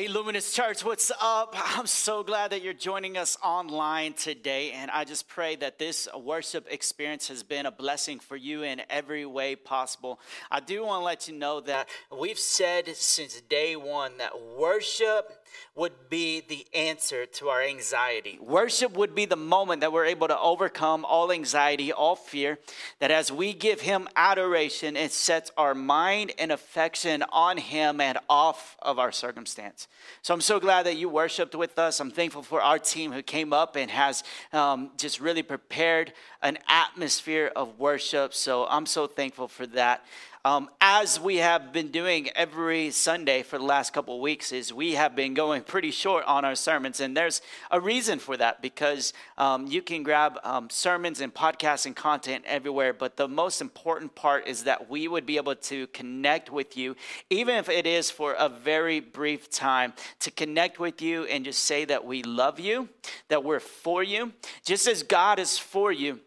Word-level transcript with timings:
Hey, 0.00 0.08
Luminous 0.08 0.54
Church, 0.54 0.82
what's 0.82 1.12
up? 1.20 1.54
I'm 1.76 1.86
so 1.86 2.22
glad 2.22 2.52
that 2.52 2.62
you're 2.62 2.72
joining 2.72 3.18
us 3.18 3.36
online 3.44 4.14
today. 4.14 4.70
And 4.70 4.90
I 4.90 5.04
just 5.04 5.28
pray 5.28 5.56
that 5.56 5.78
this 5.78 6.08
worship 6.18 6.66
experience 6.70 7.28
has 7.28 7.42
been 7.42 7.66
a 7.66 7.70
blessing 7.70 8.18
for 8.18 8.34
you 8.34 8.62
in 8.62 8.80
every 8.88 9.26
way 9.26 9.56
possible. 9.56 10.18
I 10.50 10.60
do 10.60 10.86
want 10.86 11.02
to 11.02 11.04
let 11.04 11.28
you 11.28 11.34
know 11.34 11.60
that 11.60 11.90
we've 12.18 12.38
said 12.38 12.88
since 12.96 13.42
day 13.42 13.76
one 13.76 14.16
that 14.16 14.32
worship 14.58 15.39
would 15.74 16.08
be 16.08 16.40
the 16.40 16.66
answer 16.74 17.26
to 17.26 17.48
our 17.48 17.62
anxiety. 17.62 18.38
Worship 18.40 18.96
would 18.96 19.14
be 19.14 19.24
the 19.24 19.36
moment 19.36 19.80
that 19.80 19.92
we're 19.92 20.06
able 20.06 20.28
to 20.28 20.38
overcome 20.38 21.04
all 21.04 21.32
anxiety, 21.32 21.92
all 21.92 22.16
fear. 22.16 22.58
That 22.98 23.10
as 23.10 23.30
we 23.30 23.52
give 23.52 23.80
Him 23.80 24.08
adoration, 24.16 24.96
it 24.96 25.12
sets 25.12 25.50
our 25.56 25.74
mind 25.74 26.32
and 26.38 26.52
affection 26.52 27.24
on 27.32 27.56
Him 27.56 28.00
and 28.00 28.18
off 28.28 28.76
of 28.80 28.98
our 28.98 29.12
circumstance. 29.12 29.88
So 30.22 30.34
I'm 30.34 30.40
so 30.40 30.60
glad 30.60 30.86
that 30.86 30.96
you 30.96 31.08
worshiped 31.08 31.54
with 31.54 31.78
us. 31.78 32.00
I'm 32.00 32.10
thankful 32.10 32.42
for 32.42 32.60
our 32.60 32.78
team 32.78 33.12
who 33.12 33.22
came 33.22 33.52
up 33.52 33.76
and 33.76 33.90
has 33.90 34.24
um, 34.52 34.90
just 34.96 35.20
really 35.20 35.42
prepared 35.42 36.12
an 36.42 36.58
atmosphere 36.68 37.52
of 37.54 37.78
worship. 37.78 38.34
So 38.34 38.66
I'm 38.66 38.86
so 38.86 39.06
thankful 39.06 39.48
for 39.48 39.66
that. 39.68 40.04
Um, 40.42 40.70
as 40.80 41.20
we 41.20 41.36
have 41.36 41.70
been 41.70 41.88
doing 41.88 42.30
every 42.34 42.92
Sunday 42.92 43.42
for 43.42 43.58
the 43.58 43.64
last 43.64 43.92
couple 43.92 44.14
of 44.14 44.22
weeks, 44.22 44.52
is 44.52 44.72
we 44.72 44.94
have 44.94 45.14
been 45.14 45.34
going 45.34 45.62
pretty 45.62 45.90
short 45.90 46.24
on 46.24 46.46
our 46.46 46.54
sermons, 46.54 47.00
and 47.00 47.14
there's 47.14 47.42
a 47.70 47.78
reason 47.78 48.18
for 48.18 48.38
that 48.38 48.62
because 48.62 49.12
um, 49.36 49.66
you 49.66 49.82
can 49.82 50.02
grab 50.02 50.38
um, 50.42 50.70
sermons 50.70 51.20
and 51.20 51.34
podcasts 51.34 51.84
and 51.84 51.94
content 51.94 52.42
everywhere, 52.46 52.94
but 52.94 53.18
the 53.18 53.28
most 53.28 53.60
important 53.60 54.14
part 54.14 54.48
is 54.48 54.64
that 54.64 54.88
we 54.88 55.08
would 55.08 55.26
be 55.26 55.36
able 55.36 55.56
to 55.56 55.86
connect 55.88 56.50
with 56.50 56.74
you, 56.74 56.96
even 57.28 57.56
if 57.56 57.68
it 57.68 57.86
is 57.86 58.10
for 58.10 58.32
a 58.38 58.48
very 58.48 58.98
brief 58.98 59.50
time, 59.50 59.92
to 60.20 60.30
connect 60.30 60.80
with 60.80 61.02
you 61.02 61.24
and 61.24 61.44
just 61.44 61.64
say 61.64 61.84
that 61.84 62.06
we 62.06 62.22
love 62.22 62.58
you, 62.58 62.88
that 63.28 63.44
we're 63.44 63.60
for 63.60 64.02
you, 64.02 64.32
just 64.64 64.88
as 64.88 65.02
God 65.02 65.38
is 65.38 65.58
for 65.58 65.92
you 65.92 66.18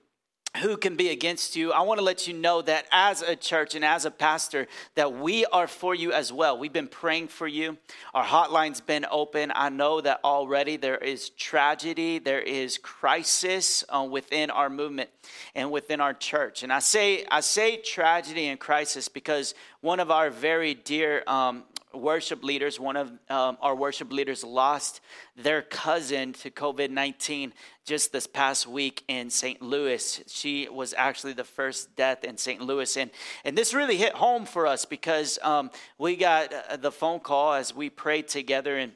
who 0.61 0.77
can 0.77 0.95
be 0.95 1.09
against 1.09 1.55
you 1.55 1.71
i 1.71 1.81
want 1.81 1.97
to 1.97 2.03
let 2.03 2.27
you 2.27 2.33
know 2.33 2.61
that 2.61 2.85
as 2.91 3.21
a 3.21 3.35
church 3.35 3.75
and 3.75 3.83
as 3.83 4.05
a 4.05 4.11
pastor 4.11 4.67
that 4.95 5.13
we 5.13 5.45
are 5.47 5.67
for 5.67 5.95
you 5.95 6.11
as 6.11 6.31
well. 6.31 6.57
We've 6.57 6.71
been 6.71 6.87
praying 6.87 7.27
for 7.27 7.47
you. 7.47 7.77
Our 8.13 8.23
hotline's 8.23 8.81
been 8.81 9.05
open. 9.09 9.51
I 9.53 9.69
know 9.69 10.01
that 10.01 10.19
already 10.23 10.77
there 10.77 10.97
is 10.97 11.29
tragedy 11.29 12.19
there 12.19 12.41
is 12.41 12.77
crisis 12.77 13.83
uh, 13.89 14.07
within 14.09 14.49
our 14.49 14.69
movement 14.69 15.09
and 15.55 15.71
within 15.71 15.99
our 15.99 16.13
church. 16.13 16.63
And 16.63 16.71
i 16.71 16.79
say 16.79 17.25
i 17.29 17.41
say 17.41 17.77
tragedy 17.77 18.47
and 18.47 18.59
crisis 18.59 19.07
because 19.07 19.55
one 19.81 19.99
of 19.99 20.11
our 20.11 20.29
very 20.29 20.73
dear 20.73 21.23
um, 21.27 21.63
worship 21.93 22.43
leaders, 22.43 22.79
one 22.79 22.95
of 22.95 23.11
um, 23.29 23.57
our 23.61 23.75
worship 23.75 24.11
leaders 24.11 24.43
lost 24.43 25.01
their 25.35 25.61
cousin 25.61 26.33
to 26.33 26.49
COVID 26.51 26.89
19 26.89 27.53
just 27.85 28.11
this 28.11 28.27
past 28.27 28.67
week 28.67 29.03
in 29.07 29.29
St. 29.29 29.61
Louis. 29.61 30.23
She 30.27 30.67
was 30.69 30.93
actually 30.97 31.33
the 31.33 31.43
first 31.43 31.95
death 31.95 32.23
in 32.23 32.37
St. 32.37 32.61
Louis. 32.61 32.97
And, 32.97 33.11
and 33.43 33.57
this 33.57 33.73
really 33.73 33.97
hit 33.97 34.13
home 34.13 34.45
for 34.45 34.65
us 34.67 34.85
because 34.85 35.37
um, 35.43 35.69
we 35.97 36.15
got 36.15 36.53
uh, 36.53 36.77
the 36.77 36.91
phone 36.91 37.19
call 37.19 37.53
as 37.53 37.75
we 37.75 37.89
prayed 37.89 38.27
together 38.27 38.77
and 38.77 38.93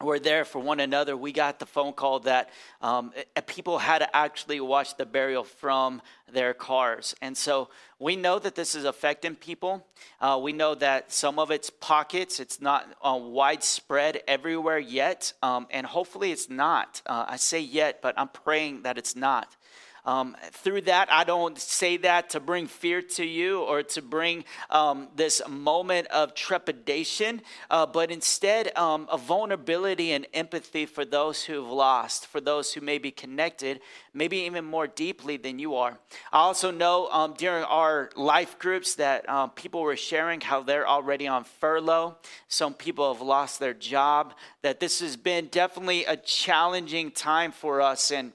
were 0.00 0.18
there 0.18 0.44
for 0.44 0.58
one 0.58 0.80
another, 0.80 1.16
we 1.16 1.32
got 1.32 1.58
the 1.58 1.66
phone 1.66 1.92
call 1.92 2.20
that 2.20 2.50
um, 2.80 3.12
people 3.46 3.78
had 3.78 3.98
to 3.98 4.16
actually 4.16 4.60
watch 4.60 4.96
the 4.96 5.04
burial 5.04 5.44
from 5.44 6.00
their 6.32 6.54
cars. 6.54 7.14
And 7.20 7.36
so 7.36 7.68
we 7.98 8.16
know 8.16 8.38
that 8.38 8.54
this 8.54 8.74
is 8.74 8.84
affecting 8.84 9.34
people. 9.34 9.86
Uh, 10.20 10.40
we 10.42 10.52
know 10.52 10.74
that 10.76 11.12
some 11.12 11.38
of 11.38 11.50
it's 11.50 11.68
pockets, 11.68 12.40
it's 12.40 12.60
not 12.60 12.88
uh, 13.02 13.18
widespread 13.20 14.22
everywhere 14.26 14.78
yet. 14.78 15.32
Um, 15.42 15.66
and 15.70 15.86
hopefully 15.86 16.32
it's 16.32 16.48
not. 16.48 17.02
Uh, 17.04 17.26
I 17.28 17.36
say 17.36 17.60
yet, 17.60 18.00
but 18.00 18.14
I'm 18.18 18.28
praying 18.28 18.82
that 18.82 18.96
it's 18.96 19.14
not. 19.14 19.54
Um, 20.04 20.36
through 20.52 20.82
that, 20.82 21.12
I 21.12 21.24
don't 21.24 21.58
say 21.58 21.98
that 21.98 22.30
to 22.30 22.40
bring 22.40 22.66
fear 22.66 23.02
to 23.02 23.24
you 23.24 23.60
or 23.60 23.82
to 23.82 24.02
bring 24.02 24.44
um, 24.70 25.08
this 25.14 25.42
moment 25.48 26.06
of 26.08 26.34
trepidation, 26.34 27.42
uh, 27.70 27.86
but 27.86 28.10
instead 28.10 28.76
um, 28.76 29.08
a 29.10 29.18
vulnerability 29.18 30.12
and 30.12 30.26
empathy 30.32 30.86
for 30.86 31.04
those 31.04 31.44
who've 31.44 31.70
lost, 31.70 32.26
for 32.26 32.40
those 32.40 32.72
who 32.72 32.80
may 32.80 32.98
be 32.98 33.10
connected, 33.10 33.80
maybe 34.14 34.38
even 34.38 34.64
more 34.64 34.86
deeply 34.86 35.36
than 35.36 35.58
you 35.58 35.74
are. 35.74 35.98
I 36.32 36.38
also 36.38 36.70
know 36.70 37.08
um, 37.10 37.34
during 37.36 37.64
our 37.64 38.10
life 38.16 38.58
groups 38.58 38.94
that 38.96 39.28
um, 39.28 39.50
people 39.50 39.82
were 39.82 39.96
sharing 39.96 40.40
how 40.40 40.62
they're 40.62 40.88
already 40.88 41.28
on 41.28 41.44
furlough. 41.44 42.16
Some 42.48 42.74
people 42.74 43.12
have 43.12 43.22
lost 43.22 43.60
their 43.60 43.74
job, 43.74 44.34
that 44.62 44.80
this 44.80 45.00
has 45.00 45.16
been 45.16 45.46
definitely 45.46 46.04
a 46.04 46.16
challenging 46.16 47.10
time 47.10 47.52
for 47.52 47.80
us. 47.80 48.10
And 48.10 48.32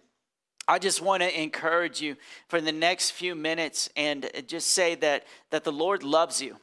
I 0.68 0.80
just 0.80 1.02
want 1.02 1.22
to 1.22 1.42
encourage 1.42 2.02
you 2.02 2.16
for 2.48 2.60
the 2.60 2.72
next 2.72 3.12
few 3.12 3.36
minutes 3.36 3.90
and 3.96 4.30
just 4.48 4.72
say 4.72 4.96
that, 4.96 5.26
that 5.52 5.64
the 5.64 5.72
Lord 5.72 6.04
loves 6.04 6.42
you, 6.42 6.58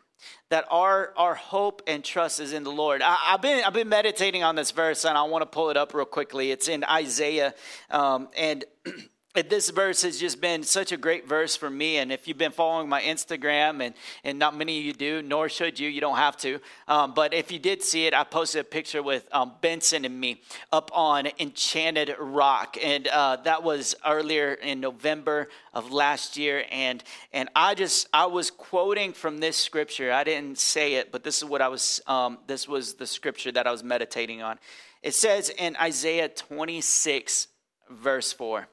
that 0.51 0.65
our, 0.71 1.13
our 1.17 1.35
hope 1.35 1.83
and 1.87 2.05
trust 2.05 2.41
is 2.41 2.53
in 2.53 2.65
the 2.65 2.73
Lord. 2.73 3.01
I, 3.01 3.15
have 3.15 3.43
been, 3.43 3.63
I've 3.65 3.73
been 3.73 3.89
meditating 3.89 4.43
on 4.43 4.57
this 4.57 4.73
verse 4.73 5.05
and 5.05 5.17
I 5.17 5.23
want 5.23 5.43
to 5.43 5.47
pull 5.47 5.71
it 5.71 5.77
up 5.77 5.95
real 5.95 6.05
quickly. 6.05 6.51
It's 6.51 6.69
in 6.69 6.83
Isaiah. 6.85 7.55
Um, 7.91 8.29
and 8.37 8.65
this 9.35 9.71
verse 9.71 10.03
has 10.03 10.21
just 10.21 10.43
been 10.43 10.63
such 10.63 10.93
a 10.93 10.99
great 10.99 11.27
verse 11.27 11.57
for 11.57 11.71
me. 11.71 11.97
And 11.97 12.13
if 12.13 12.29
you've 12.29 12.37
been 12.37 12.53
following 12.53 12.87
my 12.87 13.01
Instagram, 13.01 13.83
and, 13.83 13.95
and 14.25 14.39
not 14.39 14.55
many 14.55 14.79
of 14.79 14.85
you 14.85 14.93
do, 14.93 15.23
nor 15.23 15.49
should 15.49 15.81
you, 15.81 15.89
you 15.89 16.03
don't 16.03 16.19
have 16.19 16.37
to. 16.39 16.61
Um, 16.87 17.15
but 17.15 17.33
if 17.33 17.51
you 17.51 17.59
did 17.59 17.83
see 17.83 18.07
it, 18.07 18.13
I 18.13 18.25
posted 18.25 18.61
a 18.61 18.65
picture 18.65 19.03
with 19.03 19.27
um, 19.33 19.53
Benson 19.63 20.05
and 20.05 20.21
me 20.21 20.43
up 20.71 20.91
on 20.93 21.29
Enchanted 21.39 22.15
Rock. 22.19 22.77
And 22.83 23.09
uh, 23.09 23.37
that 23.45 23.63
was 23.63 23.95
earlier 24.07 24.53
in 24.53 24.81
November 24.81 25.49
of 25.73 25.91
last 25.91 26.37
year. 26.37 26.67
And, 26.71 27.03
and 27.33 27.49
I 27.57 27.75
just, 27.75 28.09
I 28.13 28.27
was 28.27 28.51
quoting 28.51 29.15
from 29.15 29.39
this 29.39 29.57
scripture. 29.57 30.13
I 30.13 30.25
didn't 30.25 30.59
say 30.59 30.95
it, 30.95 31.11
but 31.11 31.25
this 31.25 31.39
is 31.39 31.47
what 31.47 31.63
I 31.63 31.69
was, 31.69 32.03
um, 32.07 32.37
this 32.47 32.69
was 32.69 32.95
the 32.95 33.07
scripture 33.07 33.53
that 33.53 33.67
I 33.67 33.71
was 33.71 33.83
meditating 33.83 34.43
on. 34.43 34.59
It 35.03 35.15
says 35.15 35.49
in 35.49 35.75
Isaiah 35.77 36.29
26, 36.29 37.49
verse 37.89 38.31
4. 38.35 38.69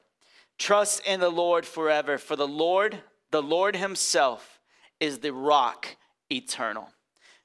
Trust 0.60 1.06
in 1.06 1.20
the 1.20 1.30
Lord 1.30 1.64
forever, 1.64 2.18
for 2.18 2.36
the 2.36 2.46
Lord, 2.46 2.98
the 3.30 3.42
Lord 3.42 3.76
Himself, 3.76 4.60
is 5.00 5.20
the 5.20 5.32
rock 5.32 5.96
eternal. 6.30 6.90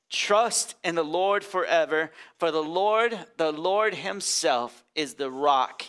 Trust 0.10 0.76
in 0.84 0.96
the 0.96 1.04
Lord 1.04 1.42
forever, 1.42 2.12
for 2.40 2.52
the 2.52 2.62
Lord, 2.62 3.18
the 3.38 3.54
Lord 3.54 3.94
Himself, 3.94 4.84
is 4.96 5.14
the 5.14 5.32
rock 5.32 5.84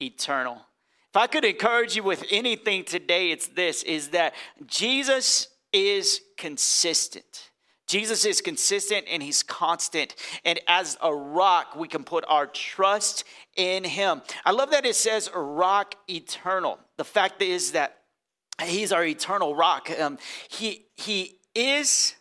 eternal. 0.00 0.56
If 1.08 1.16
I 1.16 1.28
could 1.28 1.44
encourage 1.44 1.94
you 1.94 2.02
with 2.02 2.24
anything 2.32 2.82
today, 2.82 3.30
it's 3.30 3.46
this 3.46 3.84
is 3.84 4.08
that 4.08 4.34
Jesus 4.66 5.46
is 5.72 6.20
consistent. 6.36 7.51
Jesus 7.86 8.24
is 8.24 8.40
consistent 8.40 9.06
and 9.10 9.22
he's 9.22 9.42
constant. 9.42 10.14
And 10.44 10.60
as 10.66 10.96
a 11.02 11.14
rock, 11.14 11.76
we 11.76 11.88
can 11.88 12.04
put 12.04 12.24
our 12.28 12.46
trust 12.46 13.24
in 13.56 13.84
him. 13.84 14.22
I 14.44 14.52
love 14.52 14.70
that 14.70 14.86
it 14.86 14.96
says 14.96 15.30
rock 15.34 15.94
eternal. 16.08 16.78
The 16.96 17.04
fact 17.04 17.42
is 17.42 17.72
that 17.72 17.98
he's 18.62 18.92
our 18.92 19.04
eternal 19.04 19.54
rock. 19.54 19.90
Um, 19.98 20.18
he, 20.48 20.86
he 20.94 21.38
is 21.54 22.14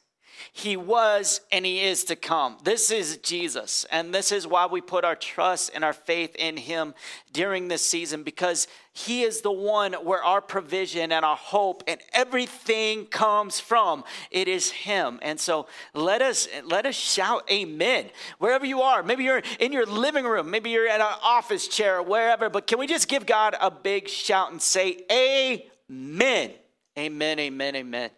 he 0.53 0.77
was 0.77 1.41
and 1.51 1.65
He 1.65 1.81
is 1.81 2.03
to 2.05 2.15
come. 2.15 2.57
This 2.63 2.91
is 2.91 3.17
Jesus. 3.17 3.85
And 3.91 4.13
this 4.13 4.31
is 4.31 4.47
why 4.47 4.65
we 4.65 4.81
put 4.81 5.05
our 5.05 5.15
trust 5.15 5.71
and 5.73 5.83
our 5.83 5.93
faith 5.93 6.35
in 6.35 6.57
Him 6.57 6.93
during 7.31 7.67
this 7.67 7.85
season 7.85 8.23
because 8.23 8.67
He 8.93 9.23
is 9.23 9.41
the 9.41 9.51
one 9.51 9.93
where 9.93 10.23
our 10.23 10.41
provision 10.41 11.11
and 11.11 11.23
our 11.23 11.35
hope 11.35 11.83
and 11.87 11.99
everything 12.13 13.05
comes 13.05 13.59
from. 13.59 14.03
It 14.29 14.47
is 14.47 14.71
Him. 14.71 15.19
And 15.21 15.39
so 15.39 15.67
let 15.93 16.21
us 16.21 16.47
let 16.65 16.85
us 16.85 16.95
shout 16.95 17.49
amen 17.49 18.09
wherever 18.39 18.65
you 18.65 18.81
are. 18.81 19.03
Maybe 19.03 19.23
you're 19.23 19.43
in 19.59 19.71
your 19.71 19.85
living 19.85 20.25
room, 20.25 20.49
maybe 20.49 20.69
you're 20.69 20.87
at 20.87 21.01
an 21.01 21.15
office 21.23 21.67
chair, 21.67 21.99
or 21.99 22.03
wherever, 22.03 22.49
but 22.49 22.67
can 22.67 22.79
we 22.79 22.87
just 22.87 23.07
give 23.07 23.25
God 23.25 23.55
a 23.59 23.71
big 23.71 24.07
shout 24.07 24.51
and 24.51 24.61
say 24.61 25.05
amen? 25.11 26.51
Amen, 26.97 27.39
amen, 27.39 27.75
amen. 27.75 28.11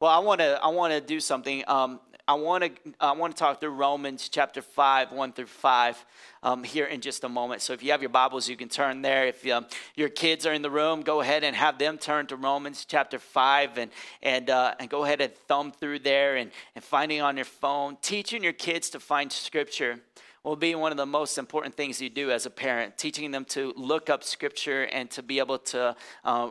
Well, 0.00 0.10
I 0.10 0.18
want 0.20 0.40
to 0.40 0.58
I 0.62 0.68
want 0.68 0.94
to 0.94 1.00
do 1.02 1.20
something. 1.20 1.62
Um, 1.66 2.00
I 2.26 2.32
want 2.32 2.64
to 2.64 2.70
I 2.98 3.12
want 3.12 3.36
to 3.36 3.38
talk 3.38 3.60
through 3.60 3.72
Romans 3.72 4.30
chapter 4.30 4.62
five, 4.62 5.12
one 5.12 5.34
through 5.34 5.48
five, 5.48 6.02
um, 6.42 6.64
here 6.64 6.86
in 6.86 7.02
just 7.02 7.22
a 7.22 7.28
moment. 7.28 7.60
So 7.60 7.74
if 7.74 7.82
you 7.82 7.90
have 7.90 8.00
your 8.00 8.08
Bibles, 8.08 8.48
you 8.48 8.56
can 8.56 8.70
turn 8.70 9.02
there. 9.02 9.26
If 9.26 9.46
um, 9.48 9.66
your 9.96 10.08
kids 10.08 10.46
are 10.46 10.54
in 10.54 10.62
the 10.62 10.70
room, 10.70 11.02
go 11.02 11.20
ahead 11.20 11.44
and 11.44 11.54
have 11.54 11.76
them 11.78 11.98
turn 11.98 12.26
to 12.28 12.36
Romans 12.36 12.86
chapter 12.86 13.18
five, 13.18 13.76
and 13.76 13.90
and 14.22 14.48
uh, 14.48 14.72
and 14.80 14.88
go 14.88 15.04
ahead 15.04 15.20
and 15.20 15.34
thumb 15.34 15.70
through 15.70 15.98
there 15.98 16.36
and 16.36 16.50
and 16.74 16.82
finding 16.82 17.20
on 17.20 17.36
your 17.36 17.44
phone, 17.44 17.98
teaching 18.00 18.42
your 18.42 18.54
kids 18.54 18.88
to 18.90 19.00
find 19.00 19.30
Scripture 19.30 20.00
will 20.44 20.56
be 20.56 20.74
one 20.74 20.90
of 20.90 20.96
the 20.96 21.06
most 21.06 21.36
important 21.36 21.76
things 21.76 22.00
you 22.00 22.08
do 22.08 22.30
as 22.30 22.46
a 22.46 22.50
parent, 22.50 22.96
teaching 22.96 23.30
them 23.30 23.44
to 23.44 23.74
look 23.76 24.08
up 24.08 24.24
scripture 24.24 24.84
and 24.84 25.10
to 25.10 25.22
be 25.22 25.38
able 25.38 25.58
to 25.58 25.94
uh, 26.24 26.48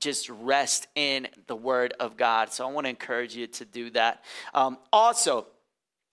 just 0.00 0.30
rest 0.30 0.86
in 0.94 1.28
the 1.46 1.56
word 1.56 1.92
of 2.00 2.16
God. 2.16 2.52
So 2.52 2.66
I 2.66 2.72
want 2.72 2.86
to 2.86 2.90
encourage 2.90 3.36
you 3.36 3.46
to 3.46 3.64
do 3.64 3.90
that. 3.90 4.24
Um, 4.54 4.78
also, 4.92 5.46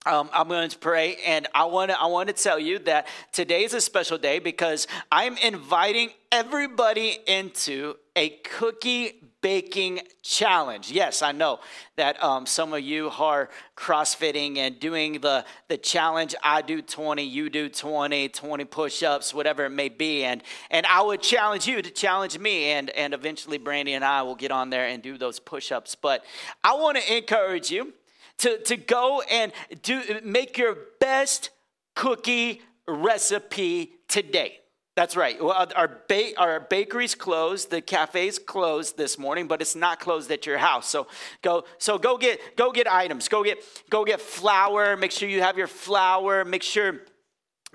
um, 0.06 0.30
I'm 0.34 0.50
going 0.50 0.70
to 0.70 0.78
pray, 0.78 1.16
and 1.26 1.48
I 1.54 1.64
want 1.64 1.92
to 1.92 1.98
I 1.98 2.08
want 2.08 2.28
to 2.28 2.34
tell 2.34 2.60
you 2.60 2.80
that 2.80 3.08
today 3.32 3.64
is 3.64 3.74
a 3.74 3.80
special 3.80 4.18
day 4.18 4.40
because 4.40 4.86
I'm 5.10 5.38
inviting 5.38 6.10
everybody 6.30 7.20
into 7.26 7.96
a 8.16 8.30
cookie 8.44 9.24
baking 9.42 10.00
challenge. 10.22 10.92
Yes, 10.92 11.22
I 11.22 11.32
know 11.32 11.60
that 11.98 12.24
um, 12.24 12.46
some 12.46 12.74
of 12.74 12.82
you 12.82 13.10
are 13.10 13.50
CrossFitting 13.76 14.58
and 14.58 14.80
doing 14.80 15.20
the, 15.20 15.46
the 15.68 15.78
challenge. 15.78 16.34
I 16.42 16.62
do 16.62 16.82
20, 16.82 17.24
you 17.24 17.50
do 17.50 17.70
20, 17.70 18.30
20 18.30 18.66
push 18.66 19.04
ups, 19.04 19.34
whatever 19.34 19.66
it 19.66 19.72
may 19.72 19.90
be. 19.90 20.24
And, 20.24 20.44
and 20.72 20.86
I 20.86 21.02
would 21.02 21.22
challenge 21.22 21.68
you 21.68 21.82
to 21.82 21.90
challenge 21.90 22.40
me. 22.40 22.66
And, 22.72 22.90
and 22.92 23.14
eventually, 23.14 23.58
Brandy 23.58 23.94
and 23.94 24.06
I 24.06 24.22
will 24.22 24.36
get 24.36 24.52
on 24.52 24.70
there 24.70 24.88
and 24.88 25.04
do 25.04 25.18
those 25.18 25.40
push 25.40 25.72
ups. 25.72 25.96
But 25.96 26.24
I 26.64 26.76
want 26.76 26.98
to 26.98 27.18
encourage 27.18 27.70
you 27.70 27.94
to, 28.40 28.60
to 28.60 28.78
go 28.78 29.22
and 29.30 29.52
do 29.82 30.02
make 30.24 30.58
your 30.58 30.78
best 31.00 31.50
cookie 31.96 32.62
recipe 32.88 33.94
today. 34.08 34.60
That's 34.96 35.16
right. 35.16 35.44
Well, 35.44 35.68
our, 35.76 36.02
ba- 36.08 36.38
our 36.38 36.60
bakery's 36.60 37.16
closed, 37.16 37.72
the 37.72 37.82
cafe's 37.82 38.38
closed 38.38 38.96
this 38.96 39.18
morning, 39.18 39.48
but 39.48 39.60
it's 39.60 39.76
not 39.76 40.00
closed 40.00 40.32
at 40.32 40.46
your 40.46 40.60
house. 40.60 40.88
So 40.88 41.08
go, 41.42 41.64
so 41.80 41.98
go 41.98 42.18
get, 42.18 42.56
go 42.56 42.72
get 42.72 42.88
items. 42.88 43.28
Go 43.28 43.44
get, 43.44 43.64
go 43.90 44.06
get 44.06 44.22
flour. 44.22 44.96
Make 44.96 45.12
sure 45.12 45.28
you 45.28 45.42
have 45.42 45.58
your 45.58 45.68
flour. 45.68 46.46
Make 46.46 46.64
sure 46.64 47.00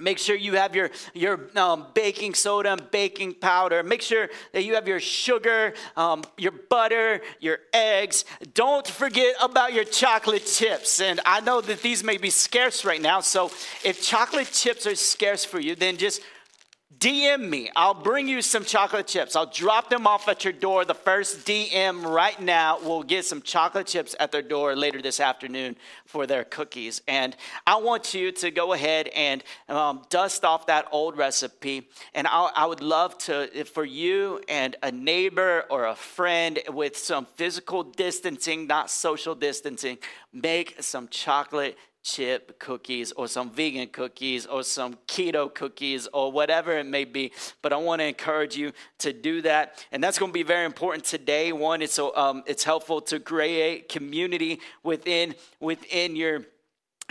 Make 0.00 0.19
sure 0.19 0.37
you 0.37 0.55
have 0.55 0.76
your, 0.76 0.91
your 1.12 1.50
um, 1.56 1.88
baking 1.93 2.35
soda 2.35 2.73
and 2.73 2.91
baking 2.93 3.35
powder. 3.35 3.82
Make 3.82 4.00
sure 4.00 4.29
that 4.53 4.62
you 4.62 4.75
have 4.76 4.87
your 4.87 5.00
sugar, 5.00 5.75
um, 5.97 6.23
your 6.37 6.53
butter, 6.53 7.20
your 7.41 7.59
eggs. 7.75 8.25
Don't 8.55 8.87
forget 8.87 9.35
about 9.43 9.73
your 9.73 9.82
chocolate 9.82 10.47
chips. 10.47 11.00
And 11.00 11.20
I 11.26 11.41
know 11.41 11.61
that 11.61 11.82
these 11.82 12.05
may 12.05 12.17
be 12.17 12.31
scarce 12.31 12.85
right 12.85 13.03
now. 13.03 13.20
So 13.20 13.47
if 13.85 14.00
chocolate 14.00 14.53
chips 14.53 14.87
are 14.87 14.94
scarce 14.94 15.44
for 15.44 15.59
you, 15.59 15.75
then 15.75 15.97
just 15.97 16.23
DM 16.99 17.49
me. 17.49 17.71
I'll 17.77 17.95
bring 17.95 18.27
you 18.27 18.43
some 18.43 18.65
chocolate 18.65 19.06
chips. 19.06 19.37
I'll 19.37 19.47
drop 19.47 19.89
them 19.89 20.06
off 20.06 20.27
at 20.27 20.43
your 20.43 20.53
door. 20.53 20.85
The 20.85 20.95
first 20.95 21.47
DM 21.47 22.05
right 22.05 22.41
now 22.41 22.81
will 22.81 23.03
get 23.05 23.25
some 23.25 23.41
chocolate 23.43 23.87
chips 23.87 24.17
at 24.19 24.33
their 24.33 24.43
door 24.43 24.75
later 24.75 25.00
this 25.00 25.21
afternoon 25.21 25.77
for 26.06 26.27
their 26.27 26.45
cookies. 26.45 27.00
And 27.06 27.37
I 27.67 27.77
want 27.77 28.15
you 28.15 28.33
to 28.33 28.50
go 28.50 28.73
ahead 28.73 29.09
and 29.09 29.45
um, 29.69 30.03
dust 30.11 30.45
off 30.45 30.67
that 30.67 30.87
old 30.91 31.17
recipe. 31.17 31.89
And 32.15 32.27
I, 32.27 32.50
I 32.56 32.67
would 32.67 32.81
love 32.81 33.17
to, 33.19 33.65
for 33.65 33.85
you 33.85 34.41
and 34.49 34.75
a 34.83 34.91
neighbor 34.91 35.65
or 35.71 35.87
a 35.87 35.94
friend 35.94 36.59
with 36.69 36.97
some 36.97 37.27
physical 37.37 37.85
distancing, 37.85 38.67
not 38.67 38.91
social 38.91 39.37
distancing, 39.37 39.99
make 40.33 40.83
some 40.83 41.06
chocolate 41.09 41.77
chip 42.08 42.58
cookies 42.58 43.12
or 43.12 43.28
some 43.28 43.50
vegan 43.50 43.88
cookies 43.88 44.46
or 44.46 44.62
some 44.62 44.94
keto 45.06 45.52
cookies 45.52 46.08
or 46.12 46.32
whatever 46.32 46.72
it 46.78 46.87
may 46.87 47.05
be. 47.05 47.32
But 47.60 47.72
I 47.72 47.76
want 47.76 48.00
to 48.00 48.06
encourage 48.06 48.56
you 48.56 48.72
to 48.99 49.12
do 49.12 49.43
that. 49.43 49.84
And 49.93 50.02
that's 50.02 50.19
going 50.19 50.31
to 50.31 50.34
be 50.34 50.43
very 50.43 50.64
important 50.64 51.05
today. 51.05 51.52
One, 51.52 51.82
it's, 51.82 51.99
um, 51.99 52.43
it's 52.46 52.64
helpful 52.64 53.00
to 53.02 53.20
create 53.20 53.88
community 53.88 54.60
within, 54.82 55.34
within 55.60 56.16
your 56.16 56.44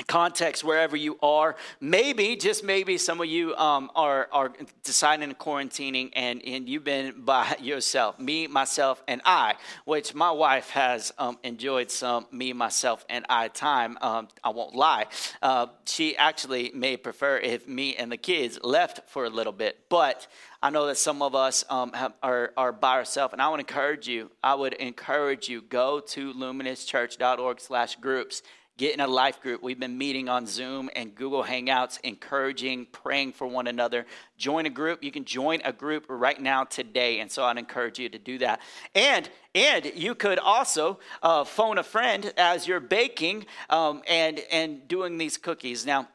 context 0.04 0.64
wherever 0.64 0.96
you 0.96 1.18
are. 1.22 1.56
Maybe, 1.80 2.36
just 2.36 2.64
maybe, 2.64 2.98
some 2.98 3.20
of 3.20 3.28
you 3.28 3.56
um, 3.56 3.90
are, 3.96 4.30
are 4.32 4.54
deciding 4.84 5.34
quarantining 5.34 6.12
and, 6.14 6.42
and 6.46 6.70
you've 6.70 6.84
been 6.84 7.22
by 7.22 7.56
yourself, 7.62 8.20
me, 8.20 8.48
myself, 8.48 9.02
and 9.08 9.22
I, 9.26 9.56
which 9.86 10.14
my 10.14 10.32
wife 10.32 10.70
has 10.72 11.14
um, 11.18 11.38
enjoyed 11.44 11.90
some 11.92 12.28
me, 12.32 12.54
myself, 12.54 13.06
and 13.10 13.26
I 13.30 13.48
time. 13.48 13.98
Um, 14.02 14.28
I 14.44 14.50
won't 14.50 14.76
lie. 14.76 15.06
Uh, 15.42 15.68
she 15.86 16.18
actually 16.18 16.72
may 16.74 16.98
prefer 16.98 17.38
if 17.38 17.68
me 17.68 17.96
and 17.96 18.12
the 18.12 18.18
kids 18.18 18.60
left 18.64 19.10
for 19.10 19.26
a 19.26 19.30
little 19.30 19.54
bit, 19.54 19.90
but 19.90 20.28
I 20.62 20.70
know 20.70 20.86
that 20.88 20.98
some 20.98 21.22
of 21.22 21.36
us 21.36 21.64
um, 21.70 21.92
have, 21.94 22.14
are, 22.24 22.54
are 22.58 22.72
by 22.72 22.94
ourselves, 22.94 23.34
and 23.34 23.42
I 23.42 23.50
would 23.50 23.60
encourage 23.60 24.08
you. 24.08 24.32
I 24.44 24.56
would 24.56 24.74
encourage 24.74 25.50
you 25.50 25.62
go 25.62 26.00
to 26.00 26.34
luminouschurch.org/groups 26.34 28.42
Get 28.78 28.94
in 28.94 29.00
a 29.00 29.08
life 29.08 29.42
group. 29.42 29.64
We've 29.64 29.80
been 29.80 29.98
meeting 29.98 30.30
on 30.30 30.46
Zoom 30.46 30.92
and 30.96 31.16
Google 31.16 31.44
Hangouts, 31.44 32.00
encouraging, 32.04 32.86
praying 32.92 33.34
for 33.34 33.48
one 33.48 33.66
another. 33.66 34.06
Join 34.38 34.68
a 34.68 34.70
group. 34.70 35.04
You 35.04 35.12
can 35.12 35.26
join 35.26 35.62
a 35.66 35.74
group 35.74 36.06
right 36.08 36.40
now 36.40 36.64
today, 36.64 37.20
and 37.20 37.32
so 37.32 37.44
I'd 37.44 37.58
encourage 37.58 37.98
you 37.98 38.08
to 38.08 38.20
do 38.20 38.38
that. 38.38 38.62
And 38.94 39.28
and 39.56 39.92
you 39.96 40.14
could 40.14 40.38
also 40.38 41.00
uh, 41.24 41.44
phone 41.44 41.80
a 41.80 41.84
friend 41.84 42.32
as 42.38 42.68
you're 42.68 42.80
baking 42.80 43.48
um, 43.72 44.04
and 44.08 44.42
and 44.52 44.88
doing 44.88 45.18
these 45.18 45.38
cookies. 45.38 45.84
Now, 45.84 46.08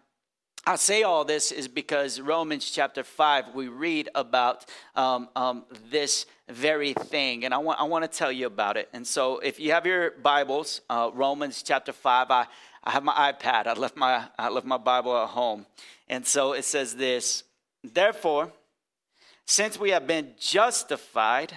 I 0.64 0.76
say 0.76 1.02
all 1.02 1.24
this 1.24 1.50
is 1.50 1.66
because 1.66 2.20
Romans 2.20 2.70
chapter 2.70 3.02
5, 3.02 3.52
we 3.52 3.66
read 3.66 4.08
about 4.14 4.64
um, 4.94 5.28
um, 5.34 5.64
this 5.90 6.24
very 6.48 6.92
thing, 6.92 7.44
and 7.44 7.52
I 7.52 7.58
want, 7.58 7.80
I 7.80 7.82
want 7.82 8.04
to 8.04 8.18
tell 8.18 8.30
you 8.30 8.46
about 8.46 8.76
it. 8.76 8.88
And 8.92 9.04
so, 9.04 9.40
if 9.40 9.58
you 9.58 9.72
have 9.72 9.86
your 9.86 10.12
Bibles, 10.12 10.80
uh, 10.88 11.10
Romans 11.14 11.64
chapter 11.64 11.92
5, 11.92 12.30
I, 12.30 12.46
I 12.84 12.90
have 12.90 13.02
my 13.02 13.32
iPad. 13.32 13.66
I 13.66 13.72
left 13.72 13.96
my, 13.96 14.24
I 14.38 14.50
left 14.50 14.64
my 14.64 14.76
Bible 14.76 15.16
at 15.16 15.30
home. 15.30 15.66
And 16.08 16.24
so 16.24 16.52
it 16.52 16.64
says 16.64 16.94
this 16.94 17.42
Therefore, 17.82 18.52
since 19.44 19.80
we 19.80 19.90
have 19.90 20.06
been 20.06 20.34
justified 20.38 21.54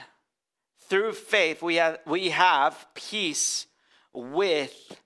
through 0.90 1.14
faith, 1.14 1.62
we 1.62 1.76
have, 1.76 2.00
we 2.08 2.30
have 2.30 2.88
peace 2.96 3.68
with 4.14 5.00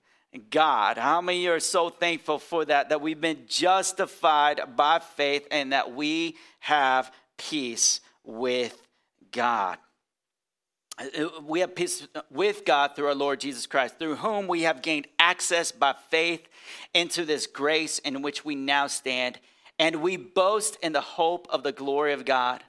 God. 0.50 0.96
How 0.96 1.20
many 1.20 1.46
are 1.48 1.60
so 1.60 1.90
thankful 1.90 2.38
for 2.38 2.64
that? 2.64 2.90
That 2.90 3.00
we've 3.00 3.20
been 3.20 3.44
justified 3.48 4.60
by 4.76 5.00
faith 5.00 5.46
and 5.50 5.72
that 5.72 5.94
we 5.94 6.36
have 6.60 7.12
peace 7.36 8.00
with 8.24 8.80
God. 9.32 9.78
Uh, 10.98 11.24
uh, 11.24 11.40
we 11.42 11.60
have 11.60 11.74
peace 11.74 12.06
with 12.30 12.64
God 12.64 12.94
through 12.94 13.06
our 13.06 13.14
Lord 13.14 13.40
Jesus 13.40 13.66
Christ, 13.66 13.98
through 13.98 14.16
whom 14.16 14.46
we 14.46 14.62
have 14.62 14.82
gained 14.82 15.08
access 15.18 15.72
by 15.72 15.94
faith 16.10 16.46
into 16.94 17.24
this 17.24 17.46
grace 17.46 17.98
in 17.98 18.22
which 18.22 18.44
we 18.44 18.54
now 18.54 18.86
stand. 18.86 19.40
And 19.78 19.96
we 19.96 20.16
boast 20.16 20.76
in 20.82 20.92
the 20.92 21.00
hope 21.00 21.48
of 21.50 21.62
the 21.62 21.72
glory 21.72 22.12
of 22.12 22.24
God. 22.24 22.62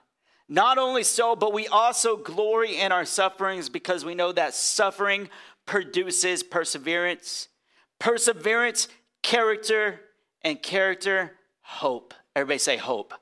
Not 0.48 0.78
only 0.78 1.04
so, 1.04 1.36
but 1.36 1.54
we 1.54 1.68
also 1.68 2.18
glory 2.18 2.78
in 2.78 2.92
our 2.92 3.06
sufferings 3.06 3.70
because 3.70 4.04
we 4.04 4.16
know 4.16 4.32
that 4.32 4.54
suffering 4.54 5.30
produces 5.66 6.44
perseverance 6.44 7.48
perseverance, 8.02 8.88
character, 9.22 10.02
and 10.42 10.62
character, 10.62 11.34
hope. 11.62 12.16
Everybody 12.36 12.58
say 12.58 12.76
hope. 12.76 13.14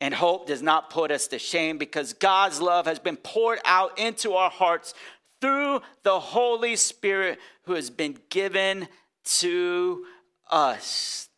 And 0.00 0.14
hope 0.14 0.46
does 0.46 0.62
not 0.62 0.88
put 0.88 1.10
us 1.10 1.26
to 1.28 1.38
shame 1.38 1.76
because 1.76 2.14
God's 2.14 2.60
love 2.60 2.86
has 2.86 2.98
been 2.98 3.18
poured 3.18 3.58
out 3.66 3.98
into 3.98 4.32
our 4.32 4.48
hearts 4.48 4.94
through 5.42 5.82
the 6.04 6.18
Holy 6.18 6.74
Spirit 6.74 7.38
who 7.64 7.74
has 7.74 7.90
been 7.90 8.16
given 8.30 8.88
to 9.24 10.06
us. 10.50 11.28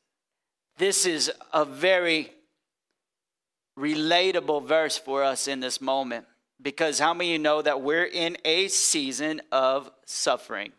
This 0.79 1.07
is 1.07 1.31
a 1.52 1.64
very 1.64 2.31
relatable 3.76 4.64
verse 4.64 4.97
for 4.97 5.25
us 5.25 5.49
in 5.49 5.59
this 5.59 5.81
moment 5.81 6.26
because 6.61 7.00
how 7.00 7.14
many 7.14 7.31
of 7.31 7.33
you 7.33 7.38
know 7.41 7.62
that 7.62 7.83
we're 7.83 8.05
in 8.05 8.37
a 8.45 8.69
season 8.69 9.41
of 9.50 9.91
suffering? 10.07 10.73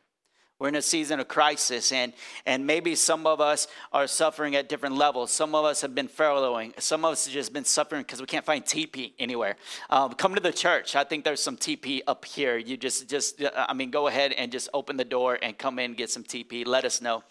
We're 0.64 0.70
in 0.70 0.76
a 0.76 0.82
season 0.82 1.20
of 1.20 1.28
crisis, 1.28 1.92
and, 1.92 2.14
and 2.46 2.66
maybe 2.66 2.96
some 2.96 3.28
of 3.28 3.42
us 3.42 3.68
are 3.92 4.08
suffering 4.08 4.56
at 4.56 4.70
different 4.70 4.96
levels. 4.96 5.30
Some 5.30 5.56
of 5.56 5.66
us 5.66 5.82
have 5.82 5.94
been 5.94 6.08
furloughing. 6.08 6.80
Some 6.80 7.04
of 7.04 7.12
us 7.12 7.26
have 7.26 7.34
just 7.34 7.52
been 7.52 7.66
suffering 7.66 8.04
because 8.04 8.22
we 8.22 8.28
can't 8.28 8.46
find 8.46 8.64
TP 8.64 9.12
anywhere. 9.20 9.58
Um, 9.90 10.14
come 10.14 10.36
to 10.36 10.42
the 10.42 10.54
church. 10.54 10.96
I 10.96 11.04
think 11.04 11.26
there's 11.26 11.44
some 11.44 11.58
TP 11.58 12.00
up 12.08 12.24
here. 12.24 12.58
You 12.58 12.78
just, 12.78 13.10
just, 13.10 13.42
uh, 13.44 13.52
I 13.54 13.74
mean, 13.74 13.92
go 13.92 14.08
ahead 14.08 14.32
and 14.32 14.54
just 14.54 14.70
open 14.74 14.96
the 14.96 15.04
door 15.04 15.38
and 15.42 15.58
come 15.58 15.80
in 15.80 15.96
get 15.96 16.10
some 16.10 16.24
TP. 16.24 16.66
Let 16.66 16.86
us 16.86 17.02
know. 17.02 17.26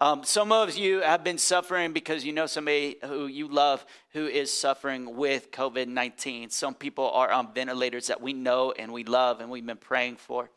Um, 0.00 0.24
some 0.24 0.50
of 0.50 0.74
you 0.74 1.02
have 1.02 1.22
been 1.22 1.36
suffering 1.36 1.92
because 1.92 2.24
you 2.24 2.32
know 2.32 2.46
somebody 2.46 2.96
who 3.04 3.26
you 3.26 3.48
love 3.48 3.84
who 4.14 4.26
is 4.28 4.50
suffering 4.50 5.14
with 5.14 5.50
COVID 5.50 5.88
19. 5.88 6.48
Some 6.48 6.72
people 6.72 7.10
are 7.10 7.30
on 7.30 7.52
ventilators 7.52 8.06
that 8.06 8.22
we 8.22 8.32
know 8.32 8.72
and 8.72 8.94
we 8.94 9.04
love 9.04 9.42
and 9.42 9.50
we've 9.50 9.66
been 9.66 9.76
praying 9.76 10.16
for. 10.16 10.48